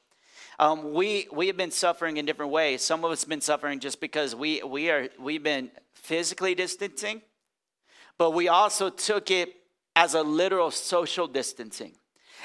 Um, 0.62 0.94
we 0.94 1.28
we 1.32 1.48
have 1.48 1.58
been 1.58 1.72
suffering 1.72 2.18
in 2.18 2.26
different 2.28 2.52
ways. 2.52 2.84
Some 2.84 3.04
of 3.04 3.10
us 3.10 3.24
have 3.24 3.30
been 3.30 3.42
suffering 3.42 3.80
just 3.80 4.00
because 4.00 4.36
we 4.36 4.62
we 4.62 4.92
are 4.92 5.10
we've 5.20 5.42
been 5.42 5.72
physically 5.96 6.54
distancing, 6.54 7.24
but 8.20 8.36
we 8.36 8.48
also 8.48 8.92
took 8.92 9.32
it 9.32 9.56
as 9.96 10.14
a 10.14 10.22
literal 10.22 10.70
social 10.70 11.26
distancing. 11.26 11.94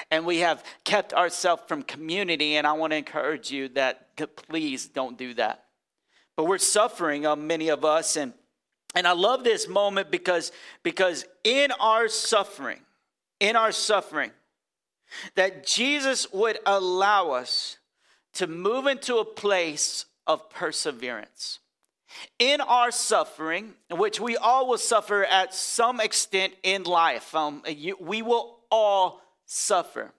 And 0.09 0.25
we 0.25 0.39
have 0.39 0.63
kept 0.83 1.13
ourselves 1.13 1.61
from 1.67 1.83
community, 1.83 2.55
and 2.55 2.65
I 2.65 2.73
want 2.73 2.91
to 2.91 2.97
encourage 2.97 3.51
you 3.51 3.69
that 3.69 4.17
to 4.17 4.25
please 4.25 4.87
don't 4.87 5.15
do 5.15 5.35
that. 5.35 5.65
But 6.35 6.45
we're 6.45 6.57
suffering, 6.57 7.27
uh, 7.27 7.35
many 7.35 7.69
of 7.69 7.85
us, 7.85 8.15
and 8.15 8.33
and 8.95 9.05
I 9.05 9.11
love 9.11 9.43
this 9.43 9.67
moment 9.67 10.09
because 10.09 10.51
because 10.81 11.23
in 11.43 11.71
our 11.79 12.07
suffering, 12.07 12.79
in 13.39 13.55
our 13.55 13.71
suffering, 13.71 14.31
that 15.35 15.67
Jesus 15.67 16.33
would 16.33 16.57
allow 16.65 17.29
us 17.29 17.76
to 18.37 18.47
move 18.47 18.87
into 18.87 19.17
a 19.17 19.25
place 19.25 20.05
of 20.25 20.49
perseverance. 20.49 21.59
In 22.39 22.61
our 22.61 22.91
suffering, 22.91 23.73
which 23.91 24.19
we 24.19 24.37
all 24.37 24.67
will 24.67 24.77
suffer 24.77 25.25
at 25.25 25.53
some 25.53 25.99
extent 25.99 26.53
in 26.63 26.83
life, 26.83 27.35
um, 27.35 27.61
you, 27.67 27.97
we 27.99 28.21
will 28.21 28.59
all 28.71 29.21
suffer. 29.45 30.11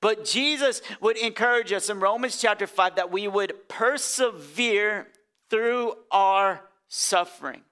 But 0.00 0.24
Jesus 0.24 0.82
would 1.00 1.16
encourage 1.16 1.72
us 1.72 1.90
in 1.90 2.00
Romans 2.00 2.40
chapter 2.40 2.66
5 2.66 2.96
that 2.96 3.12
we 3.12 3.28
would 3.28 3.68
persevere 3.68 5.06
through 5.50 5.94
our 6.10 6.62
suffering 6.88 7.62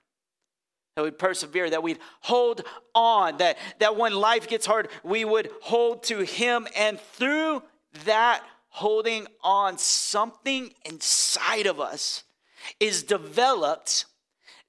that 0.99 1.05
we'd 1.05 1.17
persevere, 1.19 1.71
that 1.71 1.81
we'd 1.81 2.01
hold 2.23 2.65
on, 2.93 3.37
that, 3.37 3.57
that 3.79 3.97
when 3.97 4.13
life 4.13 4.49
gets 4.49 4.67
hard, 4.67 4.89
we 5.05 5.25
would 5.25 5.49
hold 5.63 6.03
to 6.03 6.23
Him. 6.23 6.67
And 6.77 6.99
through 6.99 7.63
that 8.05 8.43
holding 8.69 9.27
on, 9.43 9.79
something 9.79 10.73
inside 10.85 11.67
of 11.67 11.81
us 11.81 12.25
is 12.81 13.03
developed 13.03 14.07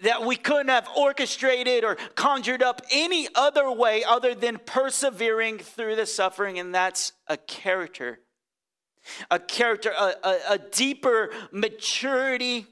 that 0.01 0.23
we 0.25 0.35
couldn't 0.35 0.69
have 0.69 0.87
orchestrated 0.95 1.83
or 1.83 1.95
conjured 2.15 2.63
up 2.63 2.81
any 2.91 3.27
other 3.35 3.69
way 3.69 4.03
other 4.03 4.33
than 4.33 4.57
persevering 4.65 5.57
through 5.57 5.95
the 5.95 6.05
suffering, 6.05 6.57
and 6.57 6.73
that's 6.73 7.11
a 7.27 7.35
character. 7.35 8.19
A 9.29 9.39
character, 9.39 9.91
a, 9.97 10.13
a, 10.23 10.39
a 10.51 10.57
deeper 10.57 11.31
maturity 11.51 12.67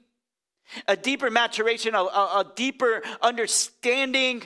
a 0.87 0.95
deeper 0.95 1.29
maturation, 1.29 1.95
a, 1.95 1.99
a, 1.99 2.51
deeper 2.55 3.01
understanding, 3.21 4.43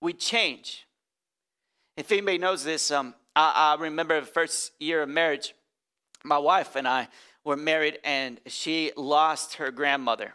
we 0.00 0.12
change. 0.12 0.86
If 1.96 2.12
anybody 2.12 2.38
knows 2.38 2.64
this, 2.64 2.90
um, 2.90 3.14
I, 3.34 3.76
I 3.78 3.82
remember 3.82 4.20
the 4.20 4.26
first 4.26 4.72
year 4.78 5.02
of 5.02 5.08
marriage, 5.08 5.54
my 6.24 6.38
wife 6.38 6.76
and 6.76 6.86
I 6.86 7.08
were 7.44 7.56
married, 7.56 7.98
and 8.04 8.40
she 8.46 8.92
lost 8.96 9.54
her 9.54 9.70
grandmother. 9.70 10.34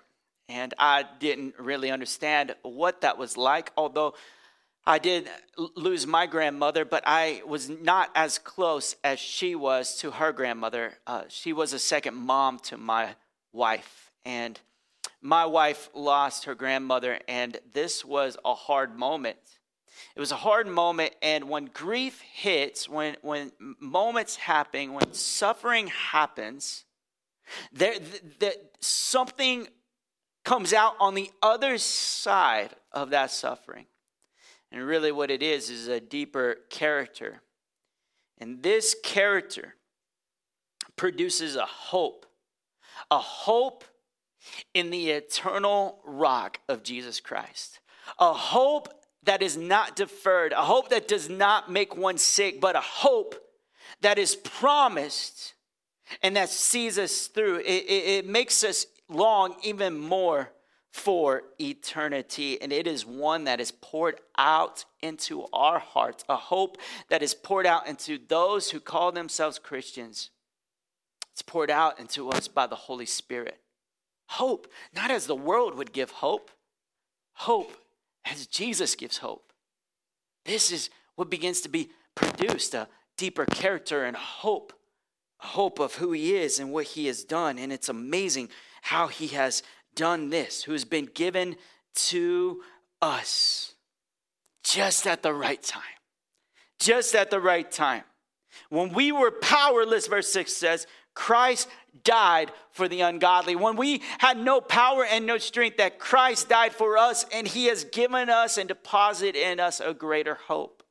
And 0.50 0.74
I 0.78 1.06
didn't 1.20 1.56
really 1.58 1.92
understand 1.92 2.56
what 2.64 3.02
that 3.02 3.18
was 3.18 3.38
like, 3.38 3.72
although 3.78 4.14
I 4.86 5.00
did 5.00 5.30
lose 5.58 6.06
my 6.06 6.26
grandmother, 6.26 6.84
but 6.84 7.04
I 7.06 7.42
was 7.48 7.70
not 7.70 8.10
as 8.16 8.38
close 8.38 8.98
as 9.04 9.18
she 9.18 9.56
was 9.56 9.98
to 10.00 10.12
her 10.12 10.34
grandmother. 10.34 10.98
Uh, 11.08 11.24
she 11.30 11.54
was 11.54 11.72
a 11.72 11.80
second 11.80 12.16
mom 12.16 12.60
to 12.60 12.78
my 12.78 13.16
wife. 13.54 14.12
And 14.26 14.60
my 15.22 15.46
wife 15.46 15.90
lost 15.94 16.46
her 16.46 16.56
grandmother, 16.56 17.20
and 17.30 17.58
this 17.72 18.04
was 18.04 18.36
a 18.44 18.54
hard 18.54 18.98
moment. 18.98 19.38
It 20.16 20.20
was 20.20 20.32
a 20.32 20.38
hard 20.38 20.68
moment, 20.68 21.16
and 21.22 21.50
when 21.50 21.66
grief 21.66 22.22
hits, 22.22 22.88
when, 22.88 23.16
when 23.22 23.52
moments 23.80 24.36
happen, 24.36 24.94
when 24.94 25.14
suffering 25.14 25.88
happens, 25.88 26.86
there, 27.72 27.96
that 28.40 28.56
something 28.80 29.68
comes 30.44 30.74
out 30.74 30.96
on 31.00 31.16
the 31.16 31.32
other 31.42 31.78
side 31.78 32.72
of 32.92 33.10
that 33.12 33.32
suffering. 33.32 33.86
And 34.72 34.86
really, 34.86 35.12
what 35.12 35.32
it 35.32 35.44
is, 35.44 35.70
is 35.70 35.88
a 35.88 36.00
deeper 36.00 36.58
character. 36.70 37.42
And 38.40 38.64
this 38.64 38.96
character 39.04 39.76
produces 40.96 41.56
a 41.56 41.66
hope, 41.66 42.26
a 43.10 43.20
hope 43.20 43.84
in 44.74 44.90
the 44.90 45.12
eternal 45.12 46.00
rock 46.04 46.60
of 46.68 46.84
Jesus 46.84 47.20
Christ. 47.20 47.80
A 48.20 48.34
hope 48.34 48.90
that 49.26 49.42
is 49.42 49.58
not 49.58 49.96
deferred, 49.96 50.52
a 50.52 50.64
hope 50.64 50.90
that 50.90 51.08
does 51.08 51.30
not 51.30 51.72
make 51.72 51.96
one 51.96 52.18
sick, 52.18 52.60
but 52.60 52.76
a 52.76 52.82
hope 52.82 53.36
that 54.02 54.18
is 54.18 54.36
promised 54.36 55.54
and 56.22 56.36
that 56.36 56.50
sees 56.50 57.00
us 57.00 57.28
through. 57.28 57.60
It, 57.60 57.66
it, 57.66 58.08
it 58.08 58.28
makes 58.28 58.64
us 58.64 58.86
long 59.10 59.56
even 59.64 59.98
more 59.98 60.52
for 60.92 61.44
eternity. 61.60 62.62
And 62.62 62.72
it 62.72 62.86
is 62.86 63.06
one 63.06 63.46
that 63.46 63.60
is 63.60 63.72
poured 63.72 64.20
out 64.38 64.86
into 65.02 65.46
our 65.52 65.80
hearts, 65.80 66.24
a 66.30 66.36
hope 66.36 66.78
that 67.10 67.24
is 67.24 67.34
poured 67.34 67.66
out 67.66 67.88
into 67.88 68.20
those 68.28 68.70
who 68.70 68.80
call 68.80 69.12
themselves 69.12 69.58
Christians. 69.58 70.30
It's 71.32 71.42
poured 71.42 71.72
out 71.72 72.00
into 72.00 72.30
us 72.30 72.48
by 72.48 72.68
the 72.68 72.76
Holy 72.76 73.08
Spirit. 73.08 73.60
Hope, 74.28 74.68
not 74.96 75.10
as 75.10 75.26
the 75.26 75.36
world 75.36 75.76
would 75.76 75.94
give 75.94 76.12
hope, 76.12 76.52
hope 77.34 77.76
as 78.26 78.48
Jesus 78.48 78.96
gives 78.96 79.18
hope. 79.18 79.52
This 80.46 80.72
is 80.72 80.90
what 81.16 81.30
begins 81.30 81.62
to 81.62 81.70
be 81.70 81.90
produced 82.16 82.74
a 82.74 82.88
deeper 83.18 83.46
character 83.46 84.04
and 84.06 84.16
hope, 84.16 84.74
hope 85.38 85.80
of 85.80 85.96
who 85.96 86.12
he 86.12 86.36
is 86.36 86.60
and 86.60 86.72
what 86.72 86.86
he 86.86 87.08
has 87.08 87.24
done. 87.24 87.58
And 87.58 87.72
it's 87.72 87.90
amazing 87.90 88.50
how 88.82 89.08
he 89.08 89.28
has 89.28 89.64
done 89.96 90.30
this, 90.30 90.64
who 90.64 90.72
has 90.72 90.86
been 90.86 91.10
given 91.14 91.56
to 91.96 92.62
us 93.02 93.74
just 94.64 95.06
at 95.08 95.24
the 95.24 95.34
right 95.34 95.62
time. 95.62 95.84
Just 96.80 97.16
at 97.16 97.30
the 97.30 97.40
right 97.40 97.70
time. 97.70 98.04
When 98.70 98.94
we 98.94 99.12
were 99.12 99.32
powerless, 99.32 100.08
verse 100.08 100.32
6 100.32 100.52
says, 100.52 100.88
Christ 101.14 101.68
died 102.04 102.52
for 102.72 102.88
the 102.88 103.02
ungodly. 103.02 103.56
When 103.56 103.76
we 103.76 104.02
had 104.18 104.38
no 104.38 104.62
power 104.62 105.06
and 105.06 105.26
no 105.26 105.38
strength, 105.38 105.78
that 105.78 106.00
Christ 106.00 106.50
died 106.50 106.74
for 106.74 106.98
us 106.98 107.26
and 107.32 107.48
he 107.48 107.66
has 107.66 107.84
given 107.84 108.30
us 108.30 108.58
and 108.58 108.68
deposited 108.68 109.36
in 109.36 109.60
us 109.60 109.80
a 109.80 109.94
greater 109.94 110.36
hope. 110.36 110.84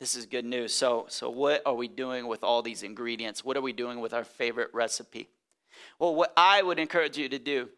This 0.00 0.14
is 0.14 0.24
good 0.24 0.46
news. 0.46 0.72
So, 0.72 1.06
so 1.08 1.28
what 1.28 1.62
are 1.66 1.74
we 1.74 1.86
doing 1.86 2.26
with 2.26 2.42
all 2.42 2.62
these 2.62 2.82
ingredients? 2.82 3.44
What 3.44 3.56
are 3.56 3.60
we 3.60 3.74
doing 3.74 4.00
with 4.00 4.14
our 4.14 4.24
favorite 4.24 4.70
recipe? 4.72 5.28
Well, 5.98 6.14
what 6.14 6.32
I 6.36 6.62
would 6.62 6.78
encourage 6.78 7.18
you 7.18 7.28
to 7.28 7.38
do 7.38 7.68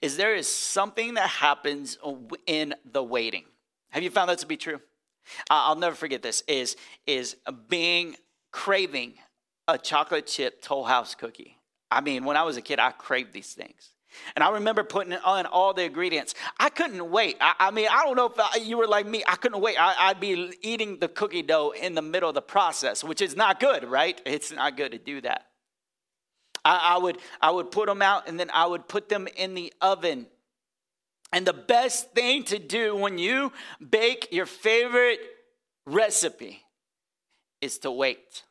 is 0.00 0.16
there 0.16 0.34
is 0.34 0.48
something 0.48 1.14
that 1.14 1.28
happens 1.28 1.98
in 2.46 2.74
the 2.84 3.02
waiting. 3.02 3.44
Have 3.90 4.02
you 4.02 4.10
found 4.10 4.30
that 4.30 4.38
to 4.38 4.46
be 4.46 4.56
true? 4.56 4.80
Uh, 5.50 5.66
I'll 5.66 5.76
never 5.76 5.96
forget 5.96 6.22
this 6.22 6.42
is 6.46 6.76
is 7.06 7.36
being 7.68 8.16
craving 8.52 9.14
a 9.68 9.78
chocolate 9.78 10.26
chip 10.26 10.62
Toll 10.62 10.84
House 10.84 11.14
cookie. 11.14 11.58
I 11.90 12.00
mean, 12.00 12.24
when 12.24 12.36
I 12.36 12.42
was 12.42 12.56
a 12.56 12.62
kid, 12.62 12.78
I 12.78 12.90
craved 12.90 13.32
these 13.32 13.52
things. 13.52 13.90
And 14.34 14.42
I 14.42 14.50
remember 14.50 14.82
putting 14.82 15.12
on 15.12 15.46
all 15.46 15.74
the 15.74 15.84
ingredients. 15.84 16.34
I 16.58 16.70
couldn't 16.70 17.10
wait. 17.10 17.36
I, 17.40 17.54
I 17.58 17.70
mean, 17.70 17.88
I 17.90 18.04
don't 18.04 18.16
know 18.16 18.32
if 18.34 18.66
you 18.66 18.78
were 18.78 18.86
like 18.86 19.06
me. 19.06 19.22
I 19.26 19.36
couldn't 19.36 19.60
wait. 19.60 19.76
I, 19.78 20.12
would 20.12 20.20
be 20.20 20.52
eating 20.62 20.98
the 20.98 21.08
cookie 21.08 21.42
dough 21.42 21.74
in 21.78 21.94
the 21.94 22.02
middle 22.02 22.28
of 22.28 22.34
the 22.34 22.42
process, 22.42 23.04
which 23.04 23.20
is 23.20 23.36
not 23.36 23.60
good, 23.60 23.84
right? 23.84 24.20
It's 24.24 24.52
not 24.52 24.76
good 24.76 24.92
to 24.92 24.98
do 24.98 25.20
that. 25.22 25.46
I, 26.64 26.94
I 26.94 26.98
would 26.98 27.18
I 27.40 27.50
would 27.50 27.70
put 27.70 27.86
them 27.86 28.02
out 28.02 28.28
and 28.28 28.40
then 28.40 28.50
I 28.52 28.66
would 28.66 28.88
put 28.88 29.08
them 29.08 29.28
in 29.36 29.54
the 29.54 29.72
oven. 29.80 30.26
And 31.32 31.46
the 31.46 31.52
best 31.52 32.12
thing 32.12 32.44
to 32.44 32.58
do 32.58 32.96
when 32.96 33.18
you 33.18 33.52
bake 33.90 34.28
your 34.32 34.46
favorite 34.46 35.20
recipe 35.84 36.62
is 37.60 37.78
to 37.78 37.90
wait 37.90 38.42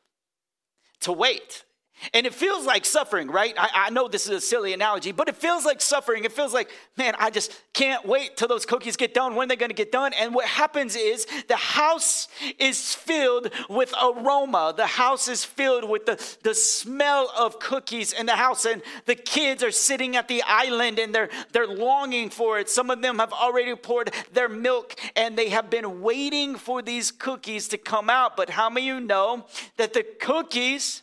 to 1.02 1.12
wait. 1.12 1.65
And 2.12 2.26
it 2.26 2.34
feels 2.34 2.66
like 2.66 2.84
suffering, 2.84 3.28
right? 3.28 3.54
I, 3.58 3.86
I, 3.86 3.90
know 3.90 4.06
this 4.06 4.26
is 4.26 4.30
a 4.30 4.40
silly 4.40 4.72
analogy, 4.72 5.12
but 5.12 5.28
it 5.28 5.36
feels 5.36 5.64
like 5.64 5.80
suffering. 5.80 6.24
It 6.24 6.32
feels 6.32 6.52
like, 6.52 6.70
man, 6.96 7.14
I 7.18 7.30
just 7.30 7.58
can't 7.72 8.04
wait 8.06 8.36
till 8.36 8.48
those 8.48 8.66
cookies 8.66 8.96
get 8.96 9.14
done. 9.14 9.34
When 9.34 9.46
are 9.46 9.48
they 9.48 9.56
going 9.56 9.70
to 9.70 9.74
get 9.74 9.92
done? 9.92 10.12
And 10.12 10.34
what 10.34 10.44
happens 10.44 10.94
is 10.94 11.26
the 11.48 11.56
house 11.56 12.28
is 12.58 12.94
filled 12.94 13.50
with 13.68 13.94
aroma. 14.00 14.74
The 14.76 14.86
house 14.86 15.26
is 15.26 15.44
filled 15.44 15.88
with 15.88 16.06
the, 16.06 16.36
the 16.42 16.54
smell 16.54 17.30
of 17.36 17.58
cookies 17.60 18.12
in 18.12 18.26
the 18.26 18.36
house. 18.36 18.66
And 18.66 18.82
the 19.06 19.14
kids 19.14 19.62
are 19.62 19.70
sitting 19.70 20.16
at 20.16 20.28
the 20.28 20.42
island 20.46 20.98
and 20.98 21.14
they're, 21.14 21.30
they're 21.52 21.66
longing 21.66 22.30
for 22.30 22.58
it. 22.58 22.68
Some 22.68 22.90
of 22.90 23.00
them 23.00 23.18
have 23.18 23.32
already 23.32 23.74
poured 23.74 24.12
their 24.32 24.48
milk 24.48 24.94
and 25.16 25.36
they 25.36 25.48
have 25.48 25.70
been 25.70 26.02
waiting 26.02 26.56
for 26.56 26.82
these 26.82 27.10
cookies 27.10 27.68
to 27.68 27.78
come 27.78 28.10
out. 28.10 28.36
But 28.36 28.50
how 28.50 28.68
many 28.68 28.90
of 28.90 28.96
you 28.96 29.00
know 29.00 29.46
that 29.76 29.94
the 29.94 30.04
cookies 30.20 31.02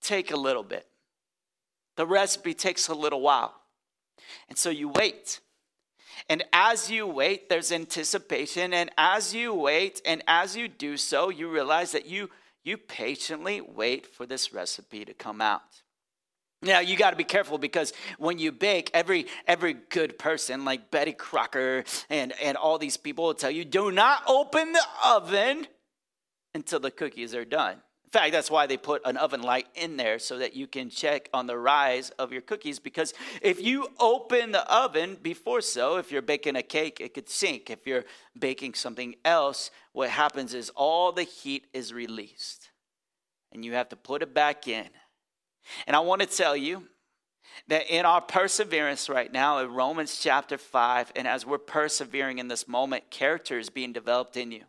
take 0.00 0.30
a 0.30 0.36
little 0.36 0.62
bit. 0.62 0.86
The 1.96 2.06
recipe 2.06 2.54
takes 2.54 2.88
a 2.88 2.94
little 2.94 3.20
while. 3.20 3.54
And 4.48 4.56
so 4.56 4.70
you 4.70 4.88
wait. 4.88 5.40
And 6.28 6.44
as 6.52 6.90
you 6.90 7.06
wait, 7.06 7.48
there's 7.48 7.72
anticipation. 7.72 8.72
And 8.72 8.90
as 8.96 9.34
you 9.34 9.54
wait, 9.54 10.00
and 10.04 10.22
as 10.26 10.56
you 10.56 10.68
do 10.68 10.96
so, 10.96 11.28
you 11.28 11.48
realize 11.48 11.92
that 11.92 12.06
you 12.06 12.30
you 12.62 12.76
patiently 12.76 13.62
wait 13.62 14.06
for 14.06 14.26
this 14.26 14.52
recipe 14.52 15.04
to 15.06 15.14
come 15.14 15.40
out. 15.40 15.82
Now 16.62 16.80
you 16.80 16.94
got 16.94 17.10
to 17.10 17.16
be 17.16 17.24
careful 17.24 17.56
because 17.56 17.94
when 18.18 18.38
you 18.38 18.52
bake, 18.52 18.90
every 18.92 19.26
every 19.46 19.72
good 19.72 20.18
person 20.18 20.64
like 20.64 20.90
Betty 20.90 21.12
Crocker 21.12 21.84
and 22.10 22.34
and 22.42 22.56
all 22.56 22.78
these 22.78 22.98
people 22.98 23.24
will 23.24 23.34
tell 23.34 23.50
you, 23.50 23.64
do 23.64 23.90
not 23.90 24.22
open 24.26 24.72
the 24.72 24.84
oven 25.04 25.66
until 26.54 26.80
the 26.80 26.90
cookies 26.90 27.34
are 27.34 27.46
done. 27.46 27.78
In 28.12 28.18
fact, 28.18 28.32
that's 28.32 28.50
why 28.50 28.66
they 28.66 28.76
put 28.76 29.02
an 29.04 29.16
oven 29.16 29.40
light 29.40 29.68
in 29.76 29.96
there 29.96 30.18
so 30.18 30.38
that 30.38 30.56
you 30.56 30.66
can 30.66 30.90
check 30.90 31.28
on 31.32 31.46
the 31.46 31.56
rise 31.56 32.10
of 32.18 32.32
your 32.32 32.42
cookies. 32.42 32.80
Because 32.80 33.14
if 33.40 33.62
you 33.62 33.86
open 34.00 34.50
the 34.50 34.68
oven 34.68 35.16
before 35.22 35.60
so, 35.60 35.96
if 35.96 36.10
you're 36.10 36.20
baking 36.20 36.56
a 36.56 36.62
cake, 36.62 37.00
it 37.00 37.14
could 37.14 37.28
sink. 37.28 37.70
If 37.70 37.86
you're 37.86 38.04
baking 38.36 38.74
something 38.74 39.14
else, 39.24 39.70
what 39.92 40.10
happens 40.10 40.54
is 40.54 40.70
all 40.74 41.12
the 41.12 41.22
heat 41.22 41.68
is 41.72 41.92
released 41.92 42.70
and 43.52 43.64
you 43.64 43.74
have 43.74 43.88
to 43.90 43.96
put 43.96 44.22
it 44.22 44.34
back 44.34 44.66
in. 44.66 44.88
And 45.86 45.94
I 45.94 46.00
want 46.00 46.20
to 46.22 46.26
tell 46.26 46.56
you 46.56 46.88
that 47.68 47.88
in 47.94 48.06
our 48.06 48.20
perseverance 48.20 49.08
right 49.08 49.32
now 49.32 49.58
in 49.58 49.72
Romans 49.72 50.18
chapter 50.20 50.58
5, 50.58 51.12
and 51.14 51.28
as 51.28 51.46
we're 51.46 51.58
persevering 51.58 52.38
in 52.38 52.48
this 52.48 52.66
moment, 52.66 53.10
character 53.10 53.56
is 53.56 53.70
being 53.70 53.92
developed 53.92 54.36
in 54.36 54.50
you. 54.50 54.64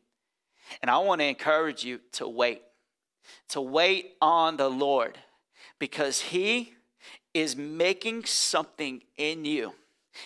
And 0.81 0.91
I 0.91 0.99
want 0.99 1.21
to 1.21 1.25
encourage 1.25 1.83
you 1.83 2.01
to 2.13 2.27
wait 2.27 2.61
to 3.49 3.61
wait 3.61 4.13
on 4.21 4.57
the 4.57 4.69
Lord 4.69 5.17
because 5.79 6.21
He 6.21 6.73
is 7.33 7.55
making 7.55 8.25
something 8.25 9.01
in 9.17 9.45
you 9.45 9.73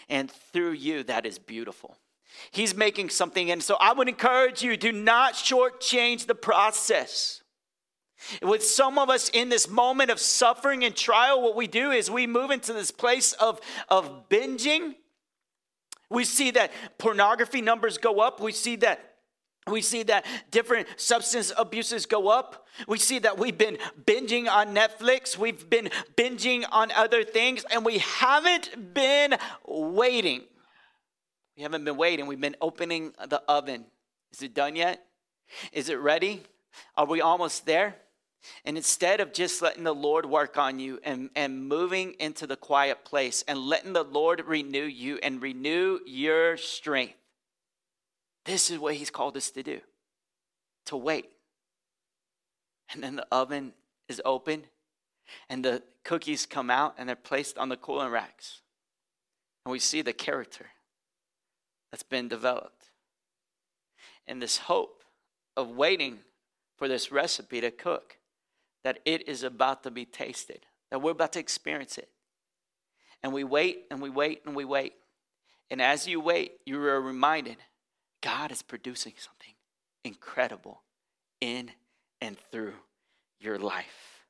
and 0.10 0.32
through 0.32 0.72
you 0.72 1.04
that 1.04 1.26
is 1.26 1.38
beautiful. 1.40 1.98
He's 2.52 2.76
making 2.76 3.10
something, 3.10 3.50
and 3.52 3.64
so 3.64 3.78
I 3.80 3.94
would 3.94 4.10
encourage 4.10 4.62
you 4.62 4.76
do 4.76 4.92
not 4.92 5.34
shortchange 5.34 6.26
the 6.26 6.36
process. 6.36 7.42
With 8.42 8.64
some 8.64 8.98
of 8.98 9.10
us 9.10 9.30
in 9.30 9.50
this 9.50 9.70
moment 9.70 10.10
of 10.10 10.20
suffering 10.20 10.84
and 10.84 10.96
trial, 10.96 11.42
what 11.42 11.56
we 11.56 11.68
do 11.68 11.92
is 11.92 12.10
we 12.10 12.28
move 12.28 12.50
into 12.50 12.74
this 12.74 12.92
place 12.92 13.34
of, 13.34 13.60
of 13.90 14.30
binging. 14.30 14.96
We 16.10 16.24
see 16.24 16.52
that 16.52 16.72
pornography 16.98 17.62
numbers 17.62 17.98
go 17.98 18.20
up. 18.20 18.40
We 18.40 18.52
see 18.52 18.78
that 18.78 19.15
we 19.68 19.82
see 19.82 20.04
that 20.04 20.26
different 20.52 20.88
substance 20.96 21.52
abuses 21.58 22.06
go 22.06 22.28
up. 22.28 22.68
We 22.88 23.00
see 23.00 23.20
that 23.20 23.40
we've 23.40 23.58
been 23.58 23.78
binging 24.06 24.48
on 24.48 24.76
Netflix. 24.76 25.38
We've 25.38 25.68
been 25.70 25.90
binging 26.16 26.66
on 26.72 26.92
other 26.92 27.24
things, 27.24 27.66
and 27.72 27.84
we 27.84 27.98
haven't 27.98 28.94
been 28.94 29.36
waiting. 29.68 30.44
We 31.58 31.64
haven't 31.64 31.84
been 31.84 31.98
waiting. 31.98 32.28
We've 32.28 32.40
been 32.40 32.58
opening 32.62 33.14
the 33.28 33.42
oven. 33.48 33.86
Is 34.34 34.44
it 34.44 34.54
done 34.54 34.76
yet? 34.76 35.04
Is 35.72 35.90
it 35.90 36.00
ready? 36.00 36.44
Are 36.96 37.06
we 37.06 37.22
almost 37.22 37.66
there? 37.66 37.96
And 38.66 38.78
instead 38.78 39.20
of 39.20 39.34
just 39.34 39.64
letting 39.64 39.84
the 39.84 39.96
Lord 39.96 40.28
work 40.28 40.60
on 40.60 40.78
you 40.78 41.00
and, 41.04 41.32
and 41.36 41.68
moving 41.68 42.16
into 42.20 42.46
the 42.46 42.56
quiet 42.56 43.04
place 43.04 43.44
and 43.48 43.58
letting 43.58 43.94
the 43.94 44.04
Lord 44.04 44.44
renew 44.46 44.84
you 44.84 45.18
and 45.24 45.42
renew 45.42 46.00
your 46.06 46.56
strength, 46.58 47.16
this 48.46 48.70
is 48.70 48.80
what 48.80 48.96
he's 48.96 49.10
called 49.10 49.36
us 49.36 49.50
to 49.52 49.64
do 49.64 49.82
to 50.86 50.96
wait. 50.96 51.30
And 52.94 53.04
then 53.04 53.16
the 53.16 53.28
oven 53.32 53.74
is 54.08 54.22
open, 54.24 54.66
and 55.50 55.66
the 55.66 55.82
cookies 56.04 56.46
come 56.46 56.70
out 56.70 56.96
and 56.98 57.10
they're 57.10 57.16
placed 57.16 57.58
on 57.58 57.70
the 57.70 57.78
cooling 57.78 58.12
racks. 58.12 58.62
And 59.66 59.72
we 59.72 59.80
see 59.80 60.04
the 60.04 60.14
character 60.14 60.68
that's 61.92 62.04
been 62.04 62.28
developed. 62.28 62.92
And 64.28 64.42
this 64.42 64.58
hope 64.58 65.04
of 65.58 65.72
waiting 65.72 66.20
for 66.78 66.88
this 66.88 67.12
recipe 67.12 67.62
to 67.62 67.72
cook, 67.72 68.18
that 68.84 69.00
it 69.06 69.28
is 69.28 69.42
about 69.42 69.82
to 69.84 69.92
be 69.92 70.06
tasted, 70.06 70.66
that 70.92 71.02
we're 71.02 71.12
about 71.12 71.34
to 71.34 71.40
experience 71.40 71.98
it. 71.98 72.10
And 73.24 73.34
we 73.34 73.44
wait 73.44 73.86
and 73.90 74.02
we 74.02 74.12
wait 74.12 74.44
and 74.46 74.56
we 74.56 74.66
wait. 74.66 74.94
And 75.72 75.82
as 75.82 76.08
you 76.08 76.20
wait, 76.20 76.54
you 76.68 76.80
are 76.84 77.02
reminded 77.02 77.58
God 78.26 78.52
is 78.52 78.64
producing 78.64 79.14
something 79.18 79.54
incredible 80.04 80.82
in 81.40 81.70
and 82.20 82.36
through 82.52 82.74
your 83.40 83.60
life. 83.60 84.26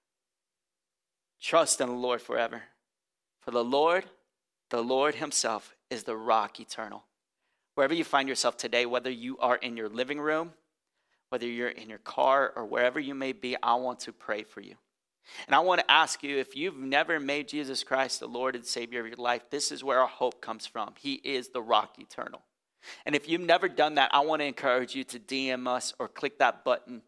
Trust 1.41 1.79
in 1.79 1.87
the 1.87 1.95
Lord 1.95 2.21
forever. 2.21 2.63
For 3.39 3.51
the 3.51 3.63
Lord, 3.63 4.03
the 4.69 4.83
Lord 4.83 5.15
Himself 5.15 5.73
is 5.89 6.03
the 6.03 6.17
rock 6.17 6.59
eternal. 6.59 7.05
Wherever 7.75 7.93
you 7.93 8.03
find 8.03 8.27
yourself 8.27 8.57
today, 8.57 8.85
whether 8.85 9.09
you 9.09 9.37
are 9.37 9.55
in 9.55 9.77
your 9.77 9.87
living 9.87 10.19
room, 10.19 10.51
whether 11.29 11.47
you're 11.47 11.69
in 11.69 11.89
your 11.89 11.99
car, 11.99 12.51
or 12.53 12.65
wherever 12.65 12.99
you 12.99 13.15
may 13.15 13.31
be, 13.31 13.55
I 13.63 13.75
want 13.75 14.01
to 14.01 14.11
pray 14.11 14.43
for 14.43 14.59
you. 14.59 14.75
And 15.47 15.55
I 15.55 15.59
want 15.59 15.79
to 15.79 15.89
ask 15.89 16.21
you 16.21 16.37
if 16.37 16.53
you've 16.53 16.77
never 16.77 17.17
made 17.17 17.47
Jesus 17.47 17.81
Christ 17.81 18.19
the 18.19 18.27
Lord 18.27 18.55
and 18.55 18.65
Savior 18.65 18.99
of 18.99 19.07
your 19.07 19.15
life, 19.15 19.49
this 19.49 19.71
is 19.71 19.85
where 19.85 20.01
our 20.01 20.07
hope 20.07 20.41
comes 20.41 20.67
from. 20.67 20.95
He 20.99 21.13
is 21.13 21.49
the 21.49 21.61
rock 21.61 21.95
eternal. 21.97 22.41
And 23.05 23.15
if 23.15 23.27
you've 23.27 23.41
never 23.41 23.67
done 23.67 23.95
that, 23.95 24.09
I 24.13 24.21
want 24.21 24.41
to 24.41 24.45
encourage 24.45 24.95
you 24.95 25.03
to 25.05 25.19
DM 25.19 25.67
us 25.67 25.93
or 25.99 26.07
click 26.07 26.39
that 26.39 26.63
button 26.63 27.01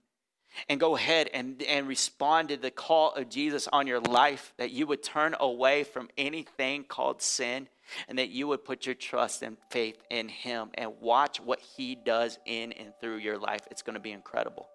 and 0.69 0.79
go 0.79 0.95
ahead 0.95 1.29
and, 1.33 1.61
and 1.63 1.87
respond 1.87 2.49
to 2.49 2.57
the 2.57 2.71
call 2.71 3.13
of 3.13 3.29
Jesus 3.29 3.67
on 3.71 3.87
your 3.87 3.99
life 3.99 4.53
that 4.57 4.71
you 4.71 4.87
would 4.87 5.03
turn 5.03 5.35
away 5.39 5.83
from 5.83 6.09
anything 6.17 6.83
called 6.83 7.21
sin 7.21 7.67
and 8.07 8.17
that 8.17 8.29
you 8.29 8.47
would 8.47 8.65
put 8.65 8.85
your 8.85 8.95
trust 8.95 9.41
and 9.41 9.57
faith 9.69 9.97
in 10.09 10.27
Him 10.29 10.69
and 10.73 10.91
watch 10.99 11.39
what 11.39 11.59
He 11.59 11.95
does 11.95 12.37
in 12.45 12.71
and 12.73 12.93
through 12.99 13.17
your 13.17 13.37
life. 13.37 13.61
It's 13.71 13.81
going 13.81 13.95
to 13.95 14.01
be 14.01 14.11
incredible. 14.11 14.67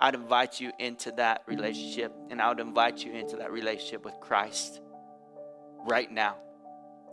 I'd 0.00 0.14
invite 0.14 0.60
you 0.60 0.72
into 0.78 1.12
that 1.12 1.42
relationship, 1.46 2.12
and 2.30 2.40
I 2.40 2.48
would 2.48 2.60
invite 2.60 3.02
you 3.04 3.12
into 3.12 3.36
that 3.36 3.50
relationship 3.50 4.04
with 4.04 4.14
Christ 4.20 4.80
right 5.86 6.10
now. 6.10 6.36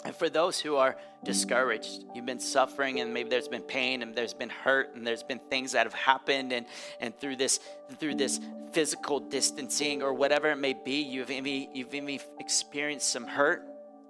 And 0.06 0.16
for 0.16 0.30
those 0.30 0.60
who 0.60 0.76
are 0.76 0.98
discouraged, 1.24 2.04
you've 2.14 2.26
been 2.26 2.40
suffering 2.40 3.00
and 3.00 3.14
maybe 3.14 3.30
there's 3.30 3.48
been 3.48 3.62
pain 3.62 4.02
and 4.02 4.14
there's 4.14 4.34
been 4.34 4.50
hurt 4.50 4.96
and 4.96 5.08
there's 5.08 5.24
been 5.24 5.40
things 5.50 5.72
that 5.72 5.86
have 5.86 5.94
happened 5.94 6.52
and, 6.52 6.66
and 7.00 7.18
through 7.20 7.38
this 7.38 7.60
through 8.00 8.16
this 8.16 8.40
physical 8.74 9.20
distancing 9.20 10.02
or 10.02 10.14
whatever 10.14 10.50
it 10.50 10.58
may 10.58 10.74
be, 10.74 11.02
you've 11.02 11.32
even, 11.32 11.70
you've 11.74 11.94
even 11.94 12.20
experienced 12.40 13.10
some 13.10 13.28
hurt, 13.28 13.64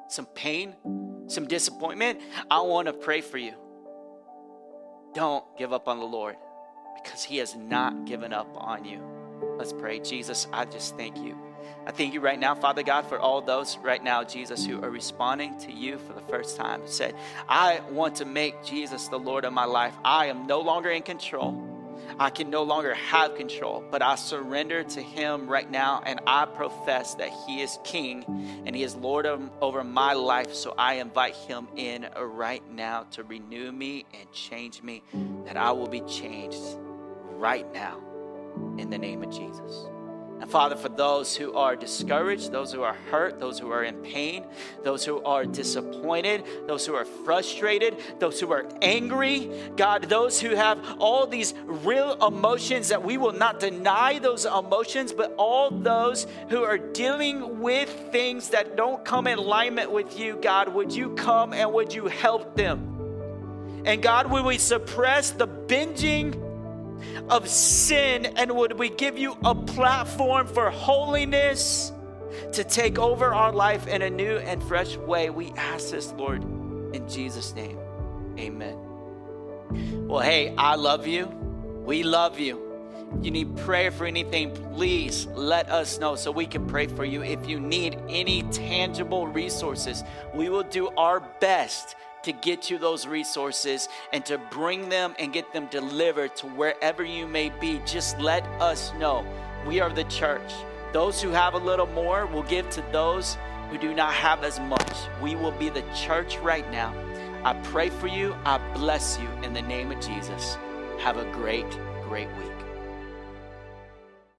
some 0.10 0.26
pain, 0.26 0.74
some 1.28 1.48
disappointment. 1.48 2.22
I 2.50 2.62
want 2.62 2.88
to 2.88 2.94
pray 2.94 3.22
for 3.22 3.38
you. 3.38 3.54
Don't 5.14 5.46
give 5.58 5.74
up 5.74 5.88
on 5.88 6.00
the 6.00 6.06
Lord 6.06 6.36
because 7.04 7.24
He 7.24 7.38
has 7.38 7.56
not 7.56 8.06
given 8.06 8.34
up 8.34 8.48
on 8.56 8.86
you. 8.86 9.04
Let's 9.58 9.74
pray. 9.74 10.00
Jesus, 10.00 10.48
I 10.52 10.66
just 10.66 10.98
thank 10.98 11.18
you 11.18 11.53
I 11.86 11.92
thank 11.92 12.14
you 12.14 12.22
right 12.22 12.40
now, 12.40 12.56
Father 12.56 12.84
God, 12.84 13.08
for 13.08 13.20
all 13.20 13.42
those 13.42 13.78
right 13.78 14.04
now, 14.04 14.24
Jesus, 14.24 14.66
who 14.66 14.82
are 14.82 14.90
responding 14.90 15.58
to 15.60 15.72
you 15.72 15.98
for 15.98 16.14
the 16.14 16.22
first 16.22 16.58
time. 16.58 16.82
Said, 16.86 17.16
I 17.50 17.82
want 17.90 18.16
to 18.18 18.26
make 18.26 18.64
Jesus 18.64 19.08
the 19.08 19.20
Lord 19.20 19.46
of 19.46 19.54
my 19.54 19.66
life. 19.66 19.94
I 20.04 20.28
am 20.28 20.48
no 20.48 20.62
longer 20.62 20.90
in 20.90 21.04
control. 21.04 21.70
I 22.20 22.30
can 22.30 22.50
no 22.50 22.64
longer 22.64 22.94
have 22.94 23.36
control, 23.36 23.84
but 23.90 24.02
I 24.02 24.16
surrender 24.16 24.84
to 24.84 25.02
Him 25.02 25.48
right 25.48 25.70
now 25.70 26.02
and 26.06 26.20
I 26.28 26.46
profess 26.46 27.16
that 27.16 27.32
He 27.48 27.62
is 27.62 27.80
King 27.84 28.24
and 28.66 28.76
He 28.76 28.84
is 28.84 28.96
Lord 28.96 29.26
of, 29.26 29.42
over 29.62 29.84
my 29.84 30.14
life. 30.14 30.54
So 30.54 30.74
I 30.78 30.96
invite 30.96 31.36
Him 31.36 31.68
in 31.76 32.08
right 32.16 32.64
now 32.72 33.04
to 33.12 33.24
renew 33.24 33.72
me 33.72 34.06
and 34.20 34.32
change 34.32 34.82
me, 34.84 35.04
that 35.46 35.58
I 35.58 35.72
will 35.72 35.88
be 35.88 36.02
changed 36.02 36.62
right 37.32 37.72
now 37.74 38.00
in 38.78 38.90
the 38.90 38.98
name 38.98 39.24
of 39.24 39.30
Jesus. 39.30 39.83
Father, 40.54 40.76
for 40.76 40.90
those 40.90 41.36
who 41.36 41.56
are 41.56 41.76
discouraged, 41.76 42.52
those 42.52 42.72
who 42.72 42.84
are 42.84 42.94
hurt, 43.10 43.40
those 43.40 43.58
who 43.58 43.72
are 43.72 43.84
in 43.84 43.96
pain, 44.04 44.46
those 44.84 45.04
who 45.04 45.20
are 45.24 45.46
disappointed, 45.46 46.44
those 46.68 46.86
who 46.86 46.94
are 46.94 47.06
frustrated, 47.06 47.98
those 48.20 48.40
who 48.40 48.52
are 48.52 48.68
angry, 48.84 49.50
God, 49.76 50.04
those 50.04 50.40
who 50.40 50.54
have 50.54 50.78
all 51.00 51.26
these 51.26 51.56
real 51.66 52.24
emotions 52.24 52.90
that 52.90 53.04
we 53.04 53.18
will 53.18 53.32
not 53.32 53.60
deny 53.60 54.20
those 54.20 54.46
emotions, 54.46 55.12
but 55.12 55.34
all 55.40 55.72
those 55.72 56.28
who 56.50 56.64
are 56.64 56.78
dealing 56.78 57.60
with 57.60 57.90
things 58.12 58.50
that 58.50 58.78
don't 58.78 59.04
come 59.04 59.26
in 59.26 59.40
alignment 59.40 59.92
with 59.92 60.20
you, 60.20 60.38
God, 60.40 60.72
would 60.72 60.94
you 60.94 61.16
come 61.16 61.54
and 61.54 61.74
would 61.74 61.92
you 61.92 62.06
help 62.06 62.56
them? 62.56 63.82
And 63.86 64.04
God, 64.04 64.30
would 64.30 64.46
we 64.46 64.60
suppress 64.60 65.32
the 65.32 65.48
binging 65.48 66.53
of 67.30 67.48
sin 67.48 68.26
and 68.26 68.56
would 68.56 68.78
we 68.78 68.90
give 68.90 69.18
you 69.18 69.38
a 69.44 69.56
platform 69.56 70.48
for 70.48 70.70
holiness 70.70 71.92
to 72.54 72.64
take 72.64 73.00
over 73.00 73.34
our 73.34 73.52
life 73.52 73.88
in 73.88 74.02
a 74.02 74.10
new 74.10 74.38
and 74.38 74.62
fresh 74.64 74.98
way. 74.98 75.30
We 75.30 75.52
ask 75.52 75.92
this, 75.92 76.12
Lord, 76.14 76.44
in 76.44 77.08
Jesus' 77.08 77.54
name. 77.54 77.78
Amen. 78.38 78.78
Well, 80.08 80.22
hey, 80.22 80.54
I 80.58 80.76
love 80.76 81.08
you. 81.08 81.26
We 81.26 82.04
love 82.04 82.40
you. 82.40 82.74
You 83.22 83.32
need 83.32 83.56
prayer 83.58 83.92
for 83.92 84.06
anything, 84.06 84.52
please 84.74 85.28
let 85.28 85.70
us 85.70 86.00
know 86.00 86.16
so 86.16 86.32
we 86.32 86.48
can 86.48 86.66
pray 86.66 86.88
for 86.88 87.06
you. 87.06 87.22
If 87.24 87.48
you 87.48 87.60
need 87.60 87.98
any 88.10 88.42
tangible 88.44 89.28
resources, 89.28 90.04
we 90.34 90.50
will 90.50 90.64
do 90.64 90.90
our 90.98 91.20
best 91.40 91.96
to 92.24 92.32
get 92.32 92.70
you 92.70 92.78
those 92.78 93.06
resources 93.06 93.90
and 94.12 94.26
to 94.26 94.38
bring 94.38 94.90
them 94.90 95.16
and 95.20 95.34
get 95.34 95.54
them 95.54 95.68
delivered 95.68 96.36
to 96.38 96.48
wherever 96.48 97.04
you 97.04 97.28
may 97.28 97.50
be, 97.50 97.82
just 97.86 98.20
let 98.20 98.44
us 98.62 98.94
know. 98.96 99.26
We 99.68 99.80
are 99.80 99.90
the 99.90 100.06
church. 100.06 100.52
Those 100.92 101.22
who 101.22 101.30
have 101.30 101.54
a 101.54 101.58
little 101.58 101.88
more 101.88 102.26
will 102.26 102.44
give 102.44 102.70
to 102.72 102.84
those 102.92 103.38
who 103.70 103.78
do 103.78 103.94
not 103.94 104.14
have 104.14 104.44
as 104.44 104.60
much. 104.60 104.98
We 105.22 105.36
will 105.36 105.52
be 105.52 105.70
the 105.70 105.84
church 105.96 106.38
right 106.38 106.70
now. 106.72 106.94
I 107.44 107.54
pray 107.64 107.90
for 107.90 108.08
you. 108.08 108.36
I 108.46 108.58
bless 108.74 109.20
you 109.20 109.28
in 109.44 109.54
the 109.54 109.62
name 109.62 109.92
of 109.92 110.00
Jesus. 110.00 110.58
Have 111.00 111.18
a 111.18 111.30
great, 111.32 111.70
great 112.08 112.30
week. 112.38 112.53